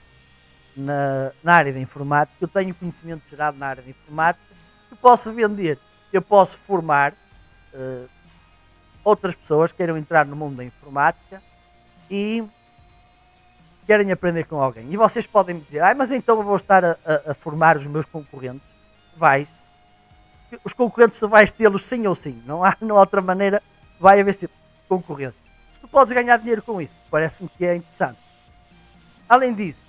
[0.77, 4.45] na, na área da informática, eu tenho conhecimento gerado na área da informática
[4.89, 5.79] que posso vender.
[6.13, 7.13] Eu posso formar
[7.73, 8.07] uh,
[9.03, 11.41] outras pessoas queiram entrar no mundo da informática
[12.09, 12.43] e
[13.85, 14.87] querem aprender com alguém.
[14.89, 17.77] E vocês podem me dizer, ah, mas então eu vou estar a, a, a formar
[17.77, 18.67] os meus concorrentes.
[19.15, 19.47] Vais.
[20.63, 22.41] Os concorrentes vais tê-los sim ou sim.
[22.45, 23.61] Não há, não há outra maneira.
[23.99, 24.55] Vai haver sempre
[24.87, 25.45] concorrência.
[25.71, 28.19] Se tu podes ganhar dinheiro com isso, parece-me que é interessante.
[29.27, 29.87] Além disso,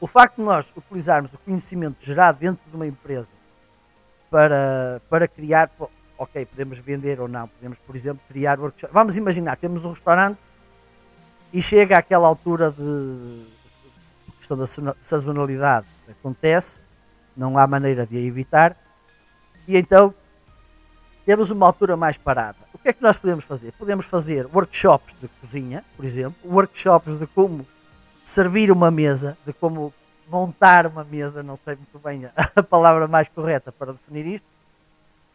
[0.00, 3.30] o facto de nós utilizarmos o conhecimento gerado dentro de uma empresa
[4.30, 5.70] para, para criar,
[6.18, 8.92] ok, podemos vender ou não, podemos, por exemplo, criar workshops.
[8.92, 10.38] Vamos imaginar, temos um restaurante
[11.52, 13.46] e chega àquela altura de
[14.38, 14.66] questão da
[15.00, 16.82] sazonalidade acontece,
[17.36, 18.76] não há maneira de a evitar,
[19.66, 20.14] e então
[21.24, 22.58] temos uma altura mais parada.
[22.72, 23.72] O que é que nós podemos fazer?
[23.72, 27.66] Podemos fazer workshops de cozinha, por exemplo, workshops de como
[28.22, 29.92] servir uma mesa, de como
[30.28, 34.46] montar uma mesa, não sei muito bem a palavra mais correta para definir isto,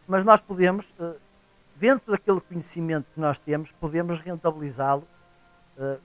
[0.07, 1.13] mas nós podemos, eh,
[1.75, 5.05] dentro daquele conhecimento que nós temos, podemos rentabilizá-lo
[5.77, 5.97] eh,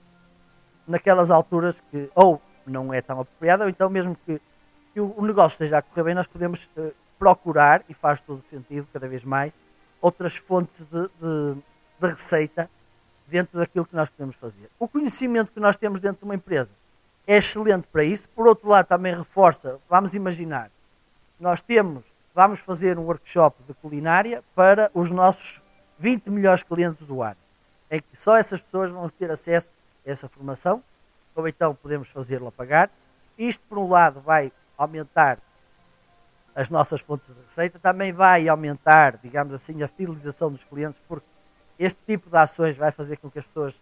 [0.87, 4.41] naquelas alturas que ou não é tão apropriado, ou então mesmo que,
[4.93, 8.87] que o negócio esteja a correr bem, nós podemos eh, procurar, e faz todo sentido
[8.91, 9.51] cada vez mais,
[10.01, 11.55] outras fontes de, de,
[11.99, 12.69] de receita
[13.27, 14.69] dentro daquilo que nós podemos fazer.
[14.79, 16.73] O conhecimento que nós temos dentro de uma empresa
[17.25, 18.29] é excelente para isso.
[18.29, 20.71] Por outro lado, também reforça, vamos imaginar,
[21.39, 25.61] nós temos, vamos fazer um workshop de culinária para os nossos
[25.99, 27.37] 20 melhores clientes do ano,
[27.89, 29.71] em que só essas pessoas vão ter acesso
[30.05, 30.83] a essa formação,
[31.35, 32.89] ou então podemos fazê-lo a pagar.
[33.37, 35.37] Isto, por um lado, vai aumentar
[36.55, 41.27] as nossas fontes de receita, também vai aumentar, digamos assim, a fidelização dos clientes, porque
[41.77, 43.79] este tipo de ações vai fazer com que as pessoas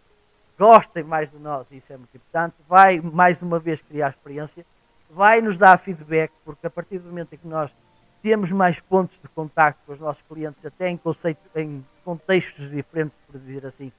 [0.59, 4.65] gostem mais de nós, e isso é muito importante, vai mais uma vez criar experiência,
[5.09, 7.73] vai nos dar feedback, porque a partir do momento em que nós
[8.21, 13.17] temos mais pontos de contacto com os nossos clientes, até em, conceito, em contextos diferentes,
[13.27, 13.91] por dizer assim,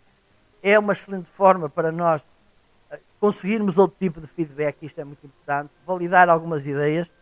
[0.62, 2.31] é uma excelente forma para nós
[2.90, 7.12] eh, conseguirmos outro tipo de feedback, isto é muito importante, validar algumas ideias.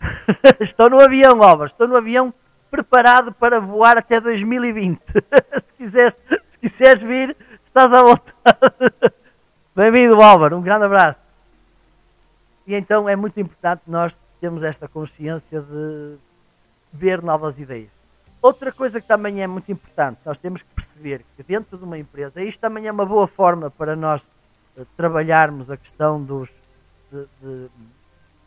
[0.58, 2.32] estou no avião, Álvaro, estou no avião
[2.70, 5.00] preparado para voar até 2020.
[5.12, 7.36] se, quiseres, se quiseres vir,
[7.68, 9.14] Estás à vontade.
[9.76, 10.56] Bem-vindo, Álvaro.
[10.56, 11.28] Um grande abraço.
[12.66, 16.16] E então é muito importante nós termos esta consciência de
[16.92, 17.97] ver novas ideias.
[18.40, 21.98] Outra coisa que também é muito importante, nós temos que perceber que dentro de uma
[21.98, 24.30] empresa, isto também é uma boa forma para nós
[24.76, 26.54] uh, trabalharmos a questão dos
[27.10, 27.70] de, de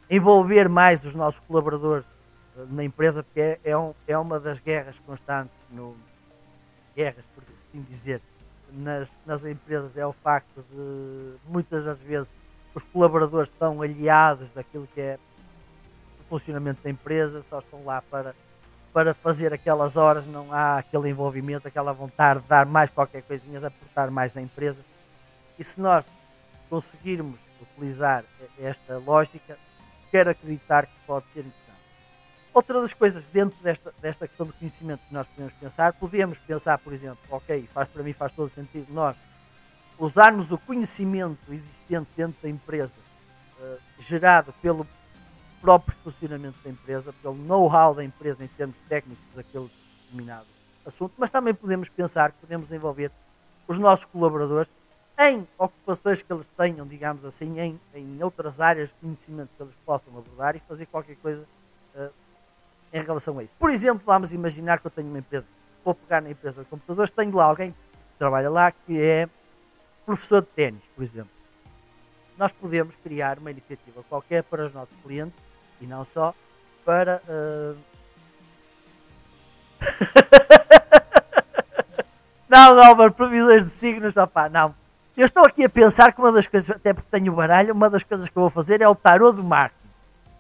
[0.10, 2.06] envolver mais os nossos colaboradores
[2.56, 5.96] uh, na empresa, porque é, é, um, é, uma das guerras constantes, no,
[6.96, 8.22] guerras, por assim dizer,
[8.72, 12.34] nas, nas empresas é o facto de muitas das vezes
[12.74, 15.20] os colaboradores estão aliados daquilo que é
[16.22, 18.34] o funcionamento da empresa, só estão lá para,
[18.94, 23.60] para fazer aquelas horas, não há aquele envolvimento, aquela vontade de dar mais qualquer coisinha,
[23.60, 24.82] de aportar mais à empresa.
[25.58, 26.06] E se nós
[26.70, 28.24] conseguirmos utilizar
[28.60, 29.58] esta lógica,
[30.10, 31.62] quero acreditar que pode ser interessante.
[32.54, 36.78] Outra das coisas dentro desta, desta questão do conhecimento que nós podemos pensar, podemos pensar,
[36.78, 39.16] por exemplo, ok, faz, para mim faz todo sentido nós
[39.98, 42.96] usarmos o conhecimento existente dentro da empresa,
[43.60, 44.86] uh, gerado pelo
[45.62, 49.70] próprio funcionamento da empresa, pelo know-how da empresa em termos técnicos daquele
[50.04, 50.48] determinado
[50.86, 53.12] assunto, mas também podemos pensar que podemos envolver
[53.68, 54.72] os nossos colaboradores
[55.20, 59.76] em ocupações que eles tenham, digamos assim, em, em outras áreas de conhecimento que eles
[59.86, 61.46] possam abordar e fazer qualquer coisa
[61.96, 62.10] uh,
[62.92, 63.54] em relação a isso.
[63.60, 65.46] Por exemplo, vamos imaginar que eu tenho uma empresa,
[65.86, 67.78] vou pegar na empresa de computadores, tenho lá alguém que
[68.18, 69.30] trabalha lá que é
[70.06, 71.32] professor de ténis, por exemplo.
[72.38, 75.51] Nós podemos criar uma iniciativa qualquer para os nossos clientes
[75.82, 76.34] e não só
[76.86, 77.22] para.
[77.28, 77.76] Uh...
[82.48, 84.76] não, não, previsões de signos, opá, não.
[85.18, 88.04] Eu estou aqui a pensar que uma das coisas, até porque tenho baralho, uma das
[88.04, 89.72] coisas que eu vou fazer é o tarô do mar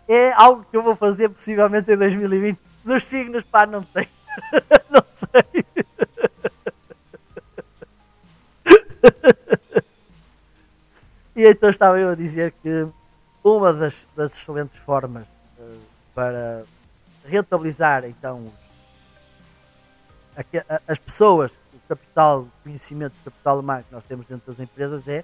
[0.08, 2.60] é algo que eu vou fazer possivelmente em 2020.
[2.84, 4.08] Dos signos, pá, não tem.
[4.89, 5.65] não sei.
[11.36, 12.88] e então estava eu a dizer que
[13.43, 15.27] uma das, das excelentes formas
[15.58, 15.80] uh,
[16.13, 16.63] para
[17.25, 18.71] rentabilizar então os,
[20.38, 24.47] a, a, as pessoas, o capital, o conhecimento, o capital humano que nós temos dentro
[24.47, 25.23] das empresas é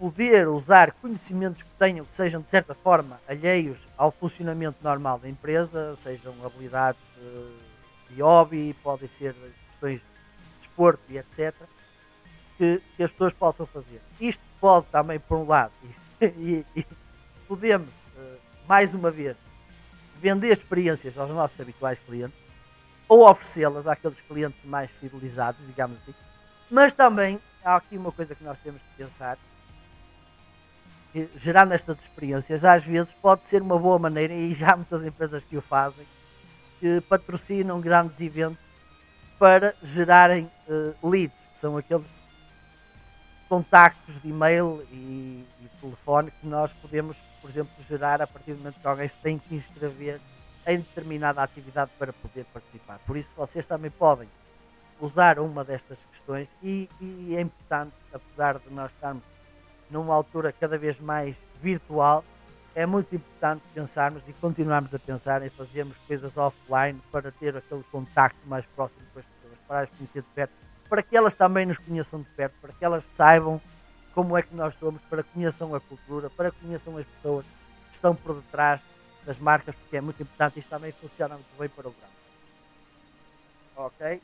[0.00, 5.28] poder usar conhecimentos que tenham, que sejam de certa forma alheios ao funcionamento normal da
[5.28, 7.52] empresa, sejam habilidades uh,
[8.08, 9.34] de hobby, podem ser
[9.66, 10.06] questões de
[10.56, 11.54] desporto e etc.,
[12.56, 14.00] que, que, as pessoas possam fazer.
[14.18, 15.72] Isto pode também, por um lado,
[16.20, 16.86] e, e
[17.48, 19.36] podemos, uh, mais uma vez,
[20.20, 22.38] vender experiências aos nossos habituais clientes,
[23.08, 26.14] ou oferecê-las àqueles clientes mais fidelizados, digamos assim.
[26.70, 29.36] Mas também há aqui uma coisa que nós temos que pensar,
[31.12, 35.04] que, gerando estas experiências, às vezes pode ser uma boa maneira, e já há muitas
[35.04, 36.06] empresas que o fazem,
[36.78, 38.62] que patrocinam grandes eventos
[39.38, 42.06] para gerarem uh, leads, que são aqueles
[43.50, 48.58] contactos de e-mail e, e, telefone que nós podemos, por exemplo, gerar a partir do
[48.58, 50.20] momento que alguém se tem que inscrever
[50.64, 53.00] em determinada atividade para poder participar.
[53.00, 54.28] Por isso, vocês também podem
[55.00, 59.24] usar uma destas questões e, e é importante, apesar de nós estarmos
[59.90, 62.24] numa altura cada vez mais virtual,
[62.72, 67.82] é muito importante pensarmos e continuarmos a pensar em fazermos coisas offline para ter aquele
[67.90, 70.52] contacto mais próximo com as pessoas, para as conhecer de perto,
[70.90, 73.60] para que elas também nos conheçam de perto, para que elas saibam
[74.12, 77.46] como é que nós somos, para que conheçam a cultura, para que conheçam as pessoas
[77.86, 78.82] que estão por detrás
[79.24, 80.58] das marcas, porque é muito importante.
[80.58, 83.86] Isto também funciona muito bem para o grão.
[83.86, 84.20] Ok?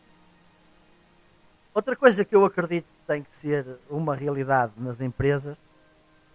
[1.72, 5.60] Outra coisa que eu acredito que tem que ser uma realidade nas empresas,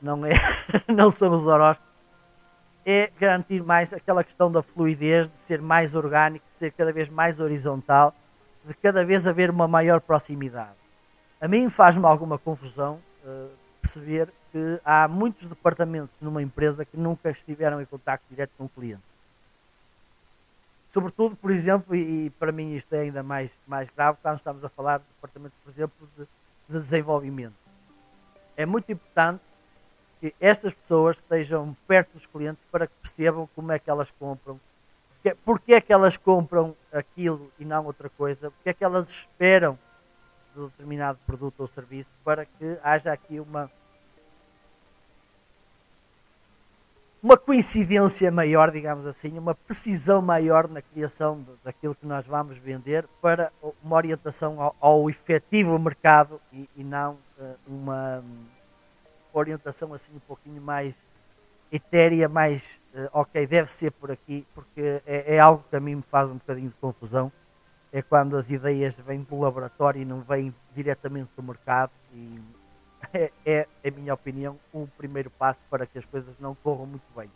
[0.01, 0.31] não, é,
[0.87, 1.91] não são os horóscopos,
[2.85, 7.09] é garantir mais aquela questão da fluidez, de ser mais orgânico, de ser cada vez
[7.09, 8.15] mais horizontal,
[8.65, 10.75] de cada vez haver uma maior proximidade.
[11.39, 13.49] A mim faz-me alguma confusão uh,
[13.81, 18.69] perceber que há muitos departamentos numa empresa que nunca estiveram em contato direto com o
[18.69, 19.01] cliente.
[20.87, 24.63] Sobretudo, por exemplo, e, e para mim isto é ainda mais, mais grave, quando estamos
[24.63, 27.55] a falar de departamentos, por exemplo, de, de desenvolvimento.
[28.57, 29.41] É muito importante
[30.19, 34.59] que estas pessoas estejam perto dos clientes para que percebam como é que elas compram,
[35.45, 39.77] porque é que elas compram aquilo e não outra coisa, porque é que elas esperam
[40.55, 43.69] de determinado produto ou serviço para que haja aqui uma
[47.23, 53.07] uma coincidência maior, digamos assim, uma precisão maior na criação daquilo que nós vamos vender
[53.21, 53.51] para
[53.83, 58.45] uma orientação ao, ao efetivo mercado e, e não uh, uma um,
[59.33, 60.95] orientação assim um pouquinho mais
[61.71, 65.95] etérea, mais uh, ok, deve ser por aqui, porque é, é, algo que a mim
[65.95, 67.31] me faz um bocadinho de confusão.
[67.93, 72.39] É quando as ideias vêm do laboratório e não vêm diretamente do mercado e
[73.13, 77.03] é, é, em minha opinião, o primeiro passo para que as coisas não corram muito
[77.15, 77.29] bem.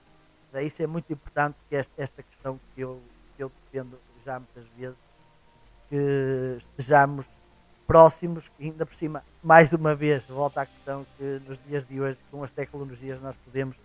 [0.52, 3.02] Daí isso é muito importante que esta, esta questão que eu,
[3.36, 4.98] que eu defendo já muitas vezes,
[5.90, 7.28] que estejamos
[7.86, 12.18] próximos, ainda por cima, mais uma vez, volta à questão que nos dias de hoje,
[12.32, 13.76] com as tecnologias, nós podemos,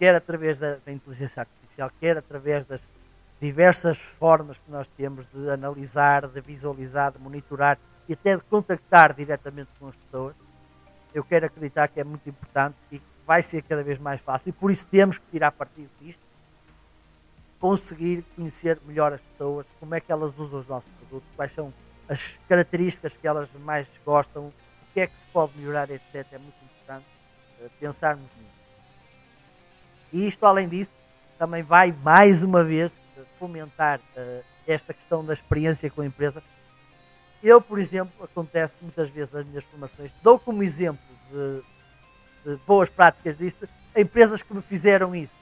[0.00, 2.90] quer através da, da inteligência artificial, quer através das
[3.38, 9.14] diversas formas que nós temos de analisar, de visualizar, de monitorar e até de contactar
[9.14, 10.34] diretamente com as pessoas,
[11.12, 14.52] eu quero acreditar que é muito importante e vai ser cada vez mais fácil e
[14.52, 16.22] por isso temos que tirar partido disto,
[17.60, 21.72] conseguir conhecer melhor as pessoas, como é que elas usam os nossos produtos, quais são
[22.08, 24.52] as características que elas mais gostam, o
[24.94, 26.26] que é que se pode melhorar, etc.
[26.32, 27.06] É muito importante
[27.60, 28.59] uh, pensarmos nisso.
[30.12, 30.92] E isto, além disso,
[31.38, 33.02] também vai mais uma vez
[33.38, 36.42] fomentar uh, esta questão da experiência com a empresa,
[37.42, 41.62] eu, por exemplo, acontece muitas vezes nas minhas formações, dou como exemplo de,
[42.44, 45.36] de boas práticas disto, empresas que me fizeram isso.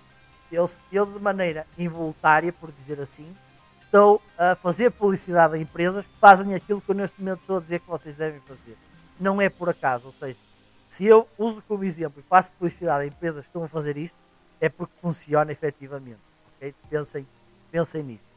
[0.50, 3.36] Eu, eu, de maneira involuntária, por dizer assim,
[3.80, 7.60] estou a fazer publicidade a empresas que fazem aquilo que eu neste momento estou a
[7.60, 8.76] dizer que vocês devem fazer.
[9.18, 10.38] Não é por acaso, ou seja,
[10.86, 14.16] se eu uso como exemplo e faço publicidade a empresas que estão a fazer isto,
[14.60, 16.20] é porque funciona efetivamente.
[16.56, 16.74] Okay?
[16.90, 17.26] Pensem,
[17.70, 18.28] pensem nisso.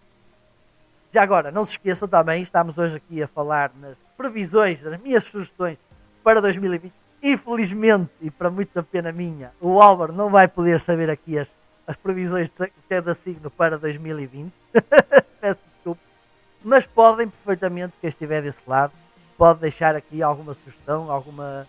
[1.11, 5.25] Já agora, não se esqueçam também, estamos hoje aqui a falar nas previsões, nas minhas
[5.25, 5.77] sugestões
[6.23, 6.93] para 2020.
[7.21, 11.53] Infelizmente, e para muita pena minha, o Álvaro não vai poder saber aqui as,
[11.85, 14.51] as previsões de cada signo para 2020.
[15.41, 16.01] Peço desculpa.
[16.63, 18.93] Mas podem perfeitamente, quem estiver desse lado,
[19.37, 21.67] pode deixar aqui alguma sugestão, alguma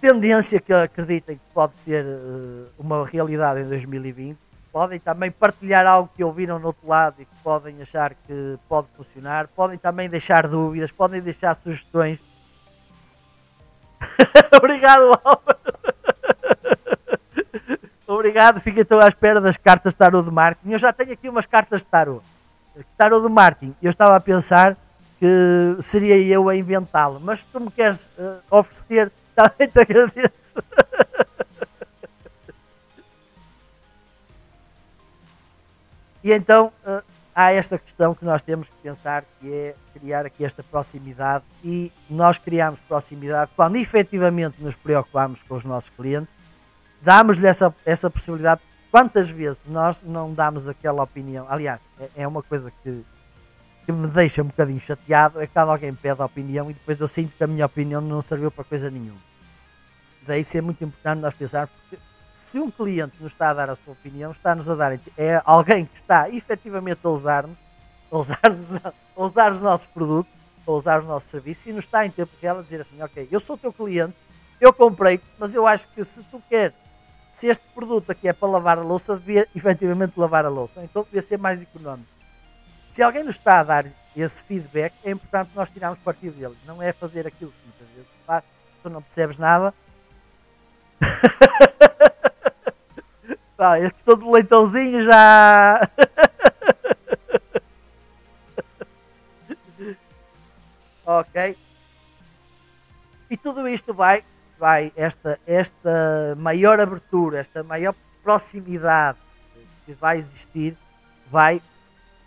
[0.00, 4.38] tendência que acreditem que pode ser uh, uma realidade em 2020
[4.72, 8.88] podem também partilhar algo que ouviram no outro lado e que podem achar que pode
[8.96, 12.20] funcionar, podem também deixar dúvidas, podem deixar sugestões.
[14.56, 15.58] Obrigado, Álvaro.
[18.06, 20.70] Obrigado, fica então à espera das cartas de tarot de Martin.
[20.70, 22.24] Eu já tenho aqui umas cartas de tarot.
[22.96, 24.76] Tarot de Martin, eu estava a pensar
[25.18, 30.54] que seria eu a inventá-lo, mas se tu me queres uh, oferecer, também te agradeço.
[36.22, 36.72] E então
[37.34, 41.90] há esta questão que nós temos que pensar, que é criar aqui esta proximidade e
[42.08, 46.32] nós criamos proximidade quando efetivamente nos preocupamos com os nossos clientes,
[47.00, 48.60] damos-lhe essa, essa possibilidade
[48.90, 51.46] quantas vezes nós não damos aquela opinião?
[51.48, 53.04] Aliás, é, é uma coisa que,
[53.92, 57.08] que me deixa um bocadinho chateado, é quando alguém pede a opinião e depois eu
[57.08, 59.18] sinto que a minha opinião não serviu para coisa nenhuma.
[60.26, 61.98] Daí isso é muito importante nós pensarmos, porque
[62.32, 65.84] se um cliente nos está a dar a sua opinião, está-nos a dar, é alguém
[65.84, 67.56] que está efetivamente a usar-nos,
[68.10, 70.32] a usar-nos, a usar os nossos produtos,
[70.66, 73.28] a usar os nossos serviços e nos está em tempo real a dizer assim, ok,
[73.30, 74.14] eu sou teu cliente,
[74.60, 76.76] eu comprei, mas eu acho que se tu queres,
[77.32, 81.02] se este produto aqui é para lavar a louça, devia efetivamente lavar a louça, então
[81.02, 82.19] devia ser mais económico.
[82.90, 83.86] Se alguém nos está a dar
[84.16, 88.10] esse feedback, é importante nós tirarmos partido dele, não é fazer aquilo que muitas vezes
[88.10, 88.42] se faz,
[88.82, 89.72] tu não percebes nada.
[93.56, 95.80] Pá, a questão leitãozinho já.
[101.06, 101.56] ok?
[103.30, 104.24] E tudo isto vai,
[104.58, 109.16] vai esta, esta maior abertura, esta maior proximidade
[109.86, 110.76] que vai existir,
[111.30, 111.62] vai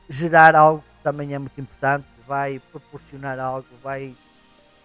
[0.09, 4.15] gerar algo que também é muito importante, vai proporcionar algo, vai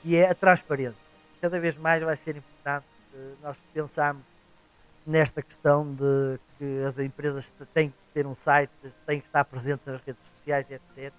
[0.05, 0.97] e é a transparência.
[1.41, 4.23] Cada vez mais vai ser importante uh, nós pensarmos
[5.07, 8.71] nesta questão de que as empresas têm que ter um site,
[9.07, 11.13] têm que estar presentes nas redes sociais, etc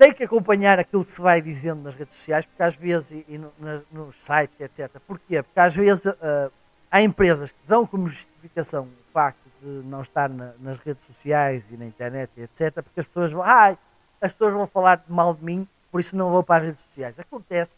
[0.00, 3.36] tem que acompanhar aquilo que se vai dizendo nas redes sociais, porque às vezes, e,
[3.36, 3.52] no,
[3.92, 4.98] nos sites, etc.
[5.06, 5.42] Porquê?
[5.42, 6.50] Porque às vezes uh,
[6.90, 11.76] há empresas que dão como justificação o facto não estar na, nas redes sociais e
[11.76, 12.82] na internet, etc.
[12.82, 13.76] Porque as pessoas vão, ah,
[14.20, 17.18] as pessoas vão falar mal de mim, por isso não vou para as redes sociais.
[17.18, 17.70] Acontece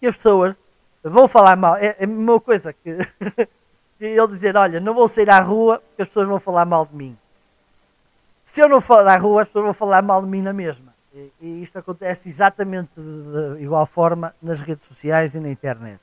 [0.00, 0.58] que as pessoas
[1.02, 1.76] vão falar mal.
[1.76, 2.96] É, é a mesma coisa que,
[3.98, 6.86] que ele dizer, olha, não vou sair à rua porque as pessoas vão falar mal
[6.86, 7.16] de mim
[8.48, 10.94] se eu não for à rua, as pessoas vão falar mal de mim na mesma.
[11.14, 16.00] E, e isto acontece exatamente de, de igual forma nas redes sociais e na internet.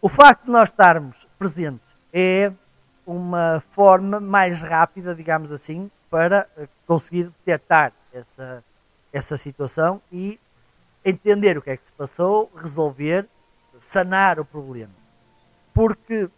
[0.00, 2.50] O facto de nós estarmos presentes é
[3.08, 8.62] uma forma mais rápida, digamos assim, para eh, conseguir detectar essa,
[9.10, 10.38] essa situação e
[11.02, 13.26] entender o que é que se passou, resolver,
[13.78, 14.92] sanar o problema.
[15.72, 16.28] Porque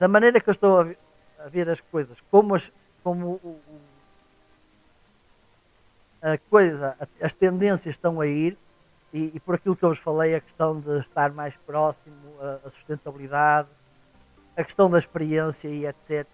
[0.00, 2.72] da maneira que eu estou a ver as coisas, como as,
[3.04, 3.60] como o,
[6.20, 8.58] a coisa, as tendências estão a ir,
[9.12, 12.66] e, e, por aquilo que eu vos falei, a questão de estar mais próximo, a,
[12.66, 13.68] a sustentabilidade,
[14.56, 16.26] a questão da experiência e etc.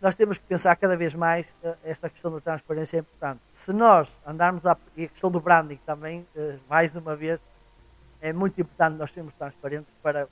[0.00, 3.40] Nós temos que pensar cada vez mais uh, esta questão da transparência é importante.
[3.50, 4.76] Se nós andarmos a.
[4.96, 7.40] e a questão do branding também, uh, mais uma vez,
[8.20, 10.28] é muito importante nós sermos transparentes para,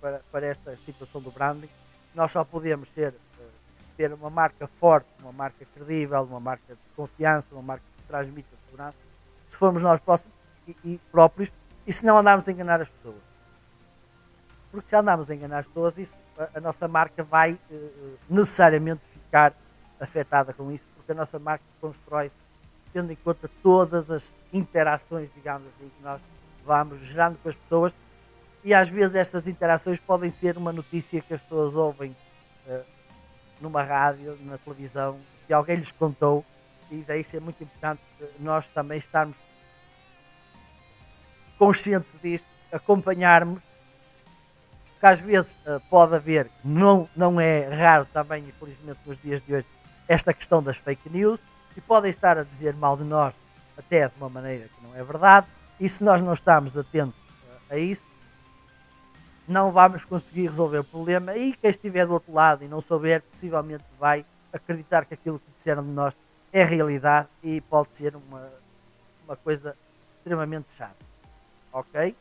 [0.00, 1.68] para, para esta situação do branding.
[2.14, 3.14] Nós só podemos ser
[3.96, 8.48] ter uma marca forte, uma marca credível, uma marca de confiança, uma marca que transmite
[8.52, 8.98] a segurança,
[9.48, 10.34] se formos nós próximos
[10.68, 11.52] e, e próprios
[11.86, 13.22] e se não andarmos a enganar as pessoas.
[14.76, 19.06] Porque se andarmos a enganar as pessoas, isso, a, a nossa marca vai uh, necessariamente
[19.06, 19.54] ficar
[19.98, 22.44] afetada com isso, porque a nossa marca constrói-se
[22.92, 26.20] tendo em conta todas as interações, digamos assim, que nós
[26.66, 27.96] vamos gerando com as pessoas.
[28.62, 32.14] E às vezes estas interações podem ser uma notícia que as pessoas ouvem
[32.66, 32.84] uh,
[33.62, 36.44] numa rádio, na televisão, que alguém lhes contou,
[36.90, 38.02] e daí ser muito importante
[38.38, 39.38] nós também estarmos
[41.58, 43.62] conscientes disto, acompanharmos,
[44.96, 49.54] porque às vezes uh, pode haver, não, não é raro também, infelizmente nos dias de
[49.54, 49.66] hoje,
[50.08, 51.42] esta questão das fake news,
[51.76, 53.34] e podem estar a dizer mal de nós
[53.76, 55.46] até de uma maneira que não é verdade,
[55.78, 58.10] e se nós não estamos atentos uh, a isso,
[59.46, 63.22] não vamos conseguir resolver o problema e quem estiver do outro lado e não souber,
[63.30, 66.16] possivelmente vai acreditar que aquilo que disseram de nós
[66.50, 68.50] é realidade e pode ser uma,
[69.24, 69.76] uma coisa
[70.10, 70.96] extremamente chata.
[71.70, 72.16] Ok?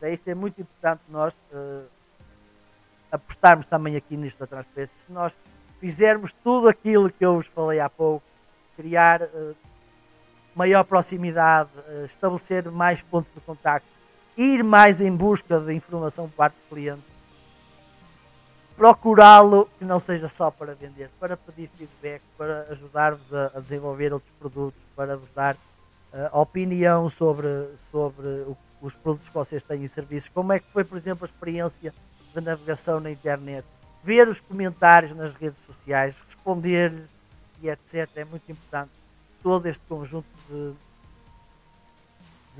[0.00, 1.86] Daí é muito importante nós uh,
[3.10, 4.98] apostarmos também aqui nisto da transparência.
[5.06, 5.36] Se nós
[5.80, 8.24] fizermos tudo aquilo que eu vos falei há pouco,
[8.76, 9.56] criar uh,
[10.54, 13.88] maior proximidade, uh, estabelecer mais pontos de contacto,
[14.36, 17.02] ir mais em busca de informação por parte do cliente,
[18.76, 24.12] procurá-lo que não seja só para vender, para pedir feedback, para ajudar-vos a, a, desenvolver
[24.12, 29.84] outros produtos, para vos dar uh, opinião sobre, sobre o, os produtos que vocês têm
[29.84, 31.92] e serviços, como é que foi, por exemplo, a experiência
[32.34, 33.66] de navegação na internet,
[34.02, 37.10] ver os comentários nas redes sociais, responder-lhes
[37.62, 38.08] e etc.
[38.16, 38.90] É muito importante
[39.42, 40.74] todo este conjunto de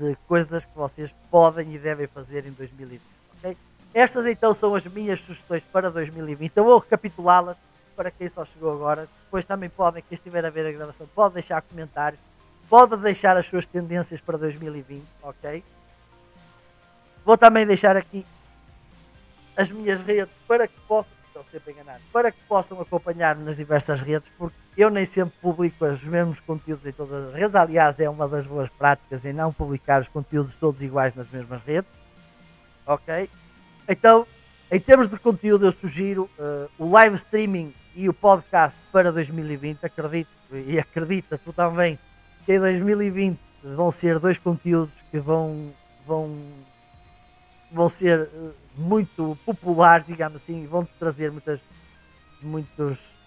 [0.01, 3.01] de coisas que vocês podem e devem fazer em 2020.
[3.37, 3.57] Okay?
[3.93, 6.51] Estas então são as minhas sugestões para 2020.
[6.55, 7.57] Eu vou recapitulá-las
[7.95, 9.07] para quem só chegou agora.
[9.25, 12.19] Depois também podem, quem estiver a ver a gravação, pode deixar comentários,
[12.69, 15.63] pode deixar as suas tendências para 2020, ok?
[17.23, 18.25] Vou também deixar aqui
[19.61, 24.01] as minhas redes para que possam, estou sempre enganado, para que possam acompanhar nas diversas
[24.01, 27.55] redes, porque eu nem sempre publico os mesmos conteúdos em todas as redes.
[27.55, 31.61] Aliás, é uma das boas práticas em não publicar os conteúdos todos iguais nas mesmas
[31.63, 31.91] redes.
[32.85, 33.29] Ok?
[33.87, 34.25] Então,
[34.71, 39.85] em termos de conteúdo, eu sugiro uh, o live streaming e o podcast para 2020.
[39.85, 41.99] Acredito e acredita tu também
[42.45, 45.71] que em 2020 vão ser dois conteúdos que vão,
[46.07, 46.35] vão,
[47.71, 51.63] vão ser uh, muito populares, digamos assim, e vão trazer muitas,
[52.41, 53.17] muitos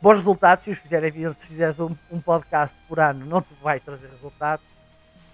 [0.00, 0.64] bons resultados.
[0.64, 4.08] Se os fizerem, evidente, se fizeres um, um podcast por ano, não te vai trazer
[4.08, 4.64] resultados,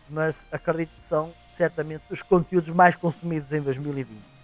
[0.09, 4.39] mas acredito que são certamente os conteúdos mais consumidos em 2020.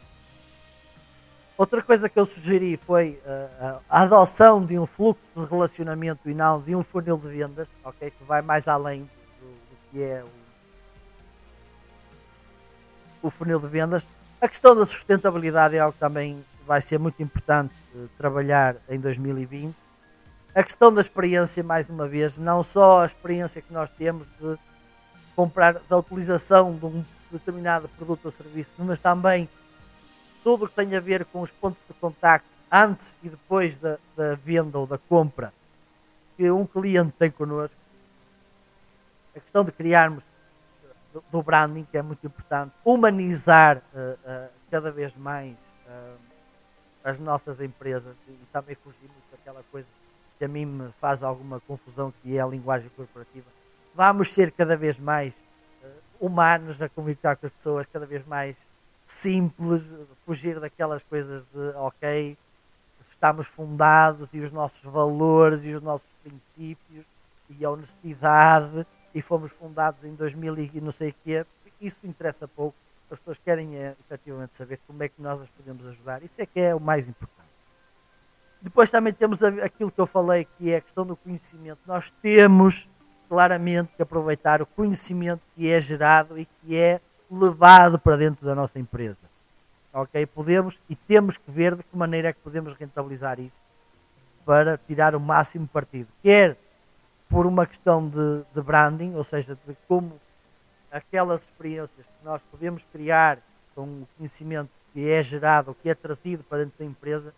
[1.56, 6.34] Outra coisa que eu sugeri foi uh, a adoção de um fluxo de relacionamento e
[6.34, 8.10] não de um funil de vendas, ok?
[8.10, 9.02] Que vai mais além
[9.40, 10.24] do, do que é
[13.22, 14.08] o, o, funil de vendas.
[14.44, 19.00] A questão da sustentabilidade é algo que também vai ser muito importante uh, trabalhar em
[19.00, 19.74] 2020.
[20.54, 24.58] A questão da experiência, mais uma vez, não só a experiência que nós temos de
[25.34, 29.48] comprar, da utilização de um determinado produto ou serviço, mas também
[30.42, 33.96] tudo o que tem a ver com os pontos de contacto antes e depois da,
[34.14, 35.54] da venda ou da compra
[36.36, 37.76] que um cliente tem connosco.
[39.34, 40.22] A questão de criarmos
[41.30, 45.54] do, branding, que é muito importante, humanizar uh, uh, cada vez mais
[45.86, 46.16] uh,
[47.04, 49.86] as nossas empresas e, também fugirmos daquela coisa
[50.38, 53.46] que a mim me faz alguma confusão, que é a linguagem corporativa.
[53.94, 55.34] Vamos ser cada vez mais
[56.20, 58.66] humanos a comunicar com as pessoas, cada vez mais
[59.04, 59.94] simples,
[60.24, 62.36] fugir daquelas coisas de ok,
[63.10, 67.04] estamos fundados e os nossos valores e os nossos princípios
[67.50, 71.46] e a honestidade e fomos fundados em 2000 e não sei o quê,
[71.80, 72.76] isso interessa pouco.
[73.10, 76.22] As pessoas querem é, efetivamente saber como é que nós as podemos ajudar.
[76.22, 77.44] Isso é que é o mais importante.
[78.60, 81.78] Depois também temos aquilo que eu falei, que é a questão do conhecimento.
[81.86, 82.88] Nós temos
[83.28, 87.00] claramente que aproveitar o conhecimento que é gerado e que é
[87.30, 89.18] levado para dentro da nossa empresa.
[89.92, 90.26] Ok?
[90.26, 93.56] Podemos e temos que ver de que maneira é que podemos rentabilizar isso
[94.44, 96.08] para tirar o máximo partido.
[96.22, 96.56] Quer
[97.34, 100.20] por uma questão de, de branding, ou seja, de como
[100.88, 103.40] aquelas experiências que nós podemos criar
[103.74, 107.34] com o conhecimento que é gerado, que é trazido para dentro da empresa,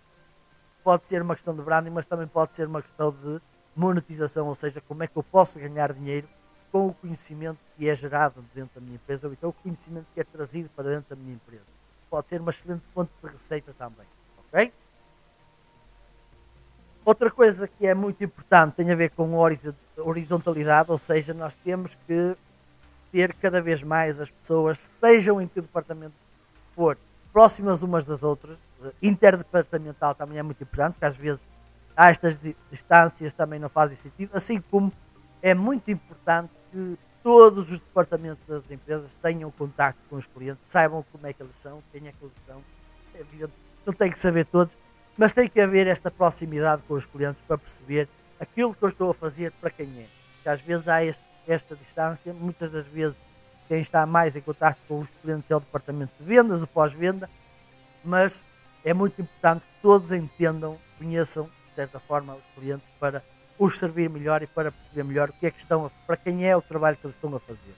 [0.85, 3.41] pode ser uma questão de branding, mas também pode ser uma questão de
[3.75, 6.29] monetização, ou seja, como é que eu posso ganhar dinheiro
[6.71, 10.21] com o conhecimento que é gerado dentro da minha empresa, ou então o conhecimento que
[10.21, 11.65] é trazido para dentro da minha empresa.
[12.11, 14.07] Pode ser uma excelente fonte de receita também.
[14.47, 14.71] Ok?
[17.03, 19.33] Outra coisa que é muito importante tem a ver com
[19.97, 22.37] horizontalidade, ou seja, nós temos que
[23.11, 26.15] ter cada vez mais as pessoas, estejam em que departamento
[26.75, 26.99] for,
[27.33, 28.59] próximas umas das outras.
[29.03, 31.45] Interdepartamental também é muito importante, porque às vezes
[31.97, 32.39] há estas
[32.71, 34.93] distâncias também não fazem sentido, assim como
[35.43, 41.05] é muito importante que todos os departamentos das empresas tenham contato com os clientes, saibam
[41.11, 42.63] como é que eles são, quem é que eles são.
[43.15, 43.53] É evidente,
[43.85, 44.77] não tem que saber todos,
[45.17, 48.09] mas tem que haver esta proximidade com os clientes para perceber
[48.41, 50.07] aquilo que eu estou a fazer para quem é.
[50.37, 53.19] Porque às vezes há este, esta distância, muitas das vezes
[53.69, 57.29] quem está mais em contato com os clientes é o departamento de vendas, o pós-venda,
[58.05, 58.45] mas
[58.85, 63.23] é muito importante que todos entendam, conheçam, de certa forma, os clientes para
[63.59, 66.47] os servir melhor e para perceber melhor o que é que estão a, para quem
[66.47, 67.75] é o trabalho que eles estão a fazer.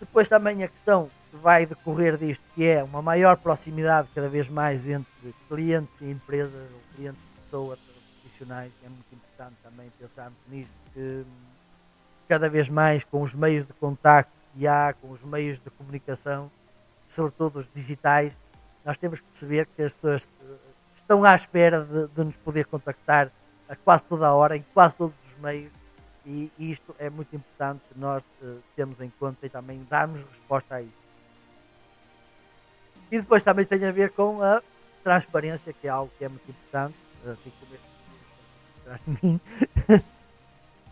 [0.00, 4.48] Depois também a questão que vai decorrer disto, que é uma maior proximidade cada vez
[4.48, 7.78] mais entre clientes e empresas, ou clientes e pessoas
[8.20, 11.24] profissionais, é muito importante também pensarmos nisto, que
[12.28, 16.50] cada vez mais com os meios de contacto que há, com os meios de comunicação,
[17.06, 18.36] sobretudo os digitais,
[18.84, 20.28] nós temos que perceber que as pessoas
[20.94, 23.30] estão à espera de, de, nos poder contactar
[23.68, 25.70] a quase toda a hora, em quase todos os meios,
[26.24, 30.82] e, isto é muito importante nós uh, termos em conta e também darmos resposta a
[30.82, 31.05] isso.
[33.10, 34.62] E depois também tem a ver com a
[35.04, 36.94] transparência, que é algo que é muito importante,
[37.30, 37.86] assim como este
[38.82, 39.40] atrás de mim,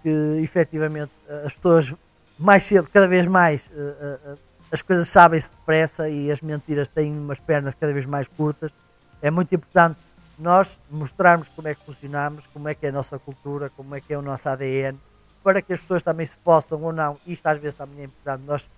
[0.03, 1.13] que efetivamente
[1.45, 1.95] as pessoas
[2.39, 4.39] mais cedo, cada vez mais, uh, uh,
[4.71, 8.75] as coisas sabem-se depressa e as mentiras têm umas pernas cada vez mais curtas.
[9.23, 9.99] É muito importante
[10.39, 14.01] nós mostrarmos como é que funcionamos, como é que é a nossa cultura, como é
[14.01, 14.99] que é o nosso ADN,
[15.45, 18.43] para que as pessoas também se possam ou não, isto às vezes também é importante,
[18.45, 18.69] nós,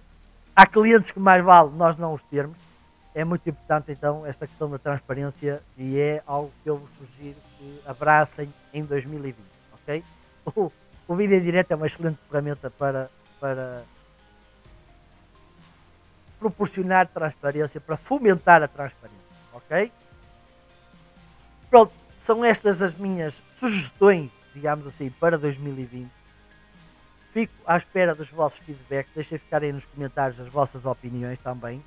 [0.55, 2.57] há clientes que mais vale nós não os termos,
[3.17, 7.39] é muito importante então esta questão da transparência e é algo que eu vos sugiro
[7.57, 9.39] que abracem em 2020,
[9.73, 10.05] ok?
[10.55, 10.71] O,
[11.09, 13.11] o vídeo em direto é uma excelente ferramenta para,
[13.41, 13.83] para
[16.39, 19.19] proporcionar transparência, para fomentar a transparência,
[19.55, 19.91] ok?
[21.71, 26.11] Pronto, são estas as minhas sugestões, digamos assim, para 2020.
[27.33, 31.83] Fico à espera dos vossos feedbacks, deixem ficar aí nos comentários as vossas opiniões também.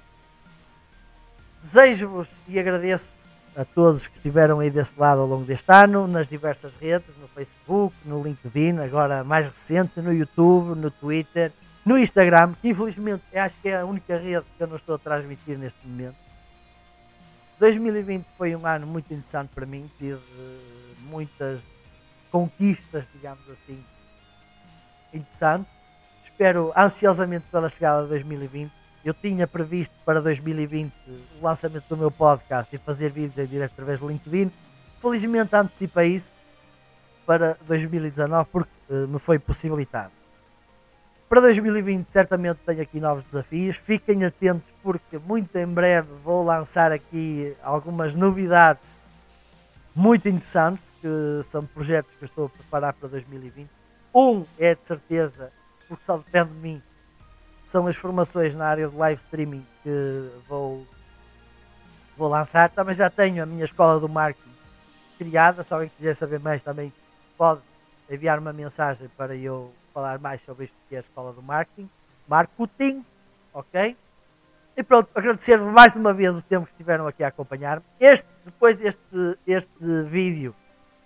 [1.62, 3.10] Desejo-vos e agradeço
[3.55, 7.28] a todos que estiveram aí desse lado ao longo deste ano, nas diversas redes, no
[7.28, 11.51] Facebook, no LinkedIn, agora mais recente, no YouTube, no Twitter,
[11.86, 14.99] no Instagram, que infelizmente acho que é a única rede que eu não estou a
[14.99, 16.16] transmitir neste momento.
[17.60, 20.22] 2020 foi um ano muito interessante para mim, tive
[21.10, 21.62] muitas
[22.32, 23.84] conquistas, digamos assim,
[25.14, 25.70] interessantes.
[26.24, 30.91] Espero ansiosamente pela chegada de 2020 eu tinha previsto para 2020
[31.39, 34.52] o lançamento do meu podcast e fazer vídeos em direto através do LinkedIn.
[35.00, 36.34] Felizmente antecipei isso
[37.26, 40.12] para 2019 porque uh, me foi possibilitado.
[41.30, 43.78] Para 2020 certamente tenho aqui novos desafios.
[43.78, 49.00] Fiquem atentos porque muito em breve vou lançar aqui algumas novidades
[49.95, 53.70] muito interessantes que são projetos que eu estou a preparar para 2020.
[54.14, 55.52] Um é de certeza,
[55.88, 56.82] porque só depende de mim,
[57.70, 60.88] são as formações na área de live streaming que vou,
[62.17, 62.67] vou lançar.
[62.72, 64.49] Também já tenho a minha escola do marketing
[65.20, 65.61] criada.
[65.61, 66.91] Se alguém quiser saber mais, também
[67.38, 67.61] pode
[68.09, 71.88] enviar uma mensagem para eu falar mais sobre isto que é a escola do marketing.
[72.28, 73.05] Marketing,
[73.53, 73.95] ok?
[74.76, 77.86] E pronto, agradecer-vos mais uma vez o tempo que estiveram aqui a acompanhar-me.
[77.99, 80.55] Este, depois deste este vídeo,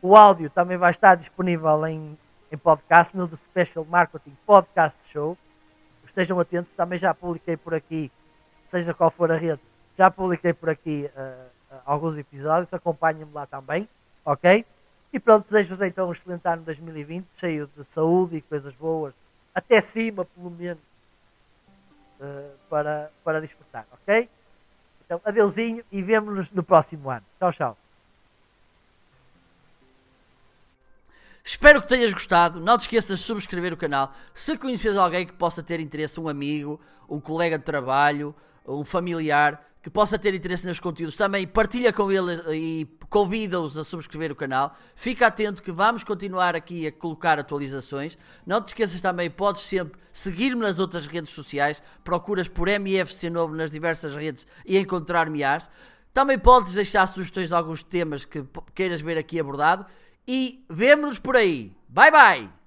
[0.02, 2.18] o áudio também vai estar disponível em,
[2.50, 5.38] em podcast no The Special Marketing Podcast Show
[6.06, 8.12] estejam atentos, também já publiquei por aqui,
[8.68, 9.62] seja qual for a rede,
[9.98, 13.88] já publiquei por aqui uh, alguns episódios, acompanhem-me lá também,
[14.26, 14.66] ok?
[15.12, 19.14] E pronto, desejo-vos então um excelente ano 2020, cheio de saúde e coisas boas,
[19.54, 20.82] até cima pelo menos,
[22.20, 24.30] uh, para, para desfrutar, ok?
[25.06, 27.26] Então, adeusinho e vemo-nos no próximo ano.
[27.40, 27.83] Tchau, tchau.
[31.46, 32.62] Espero que tenhas gostado.
[32.62, 34.14] Não te esqueças de subscrever o canal.
[34.34, 36.80] Se conheces alguém que possa ter interesse, um amigo,
[37.10, 38.34] um colega de trabalho,
[38.66, 43.84] um familiar que possa ter interesse nos conteúdos, também partilha com ele e convida-os a
[43.84, 44.74] subscrever o canal.
[44.96, 48.18] Fica atento que vamos continuar aqui a colocar atualizações.
[48.46, 51.84] Não te esqueças também, podes sempre seguir-me nas outras redes sociais.
[52.06, 55.70] Procuras por MFC Novo nas diversas redes e encontrar-me-ás.
[56.14, 59.86] Também podes deixar sugestões de alguns temas que queiras ver aqui abordado
[60.28, 61.72] e vemo-nos por aí.
[61.90, 62.63] Bye bye!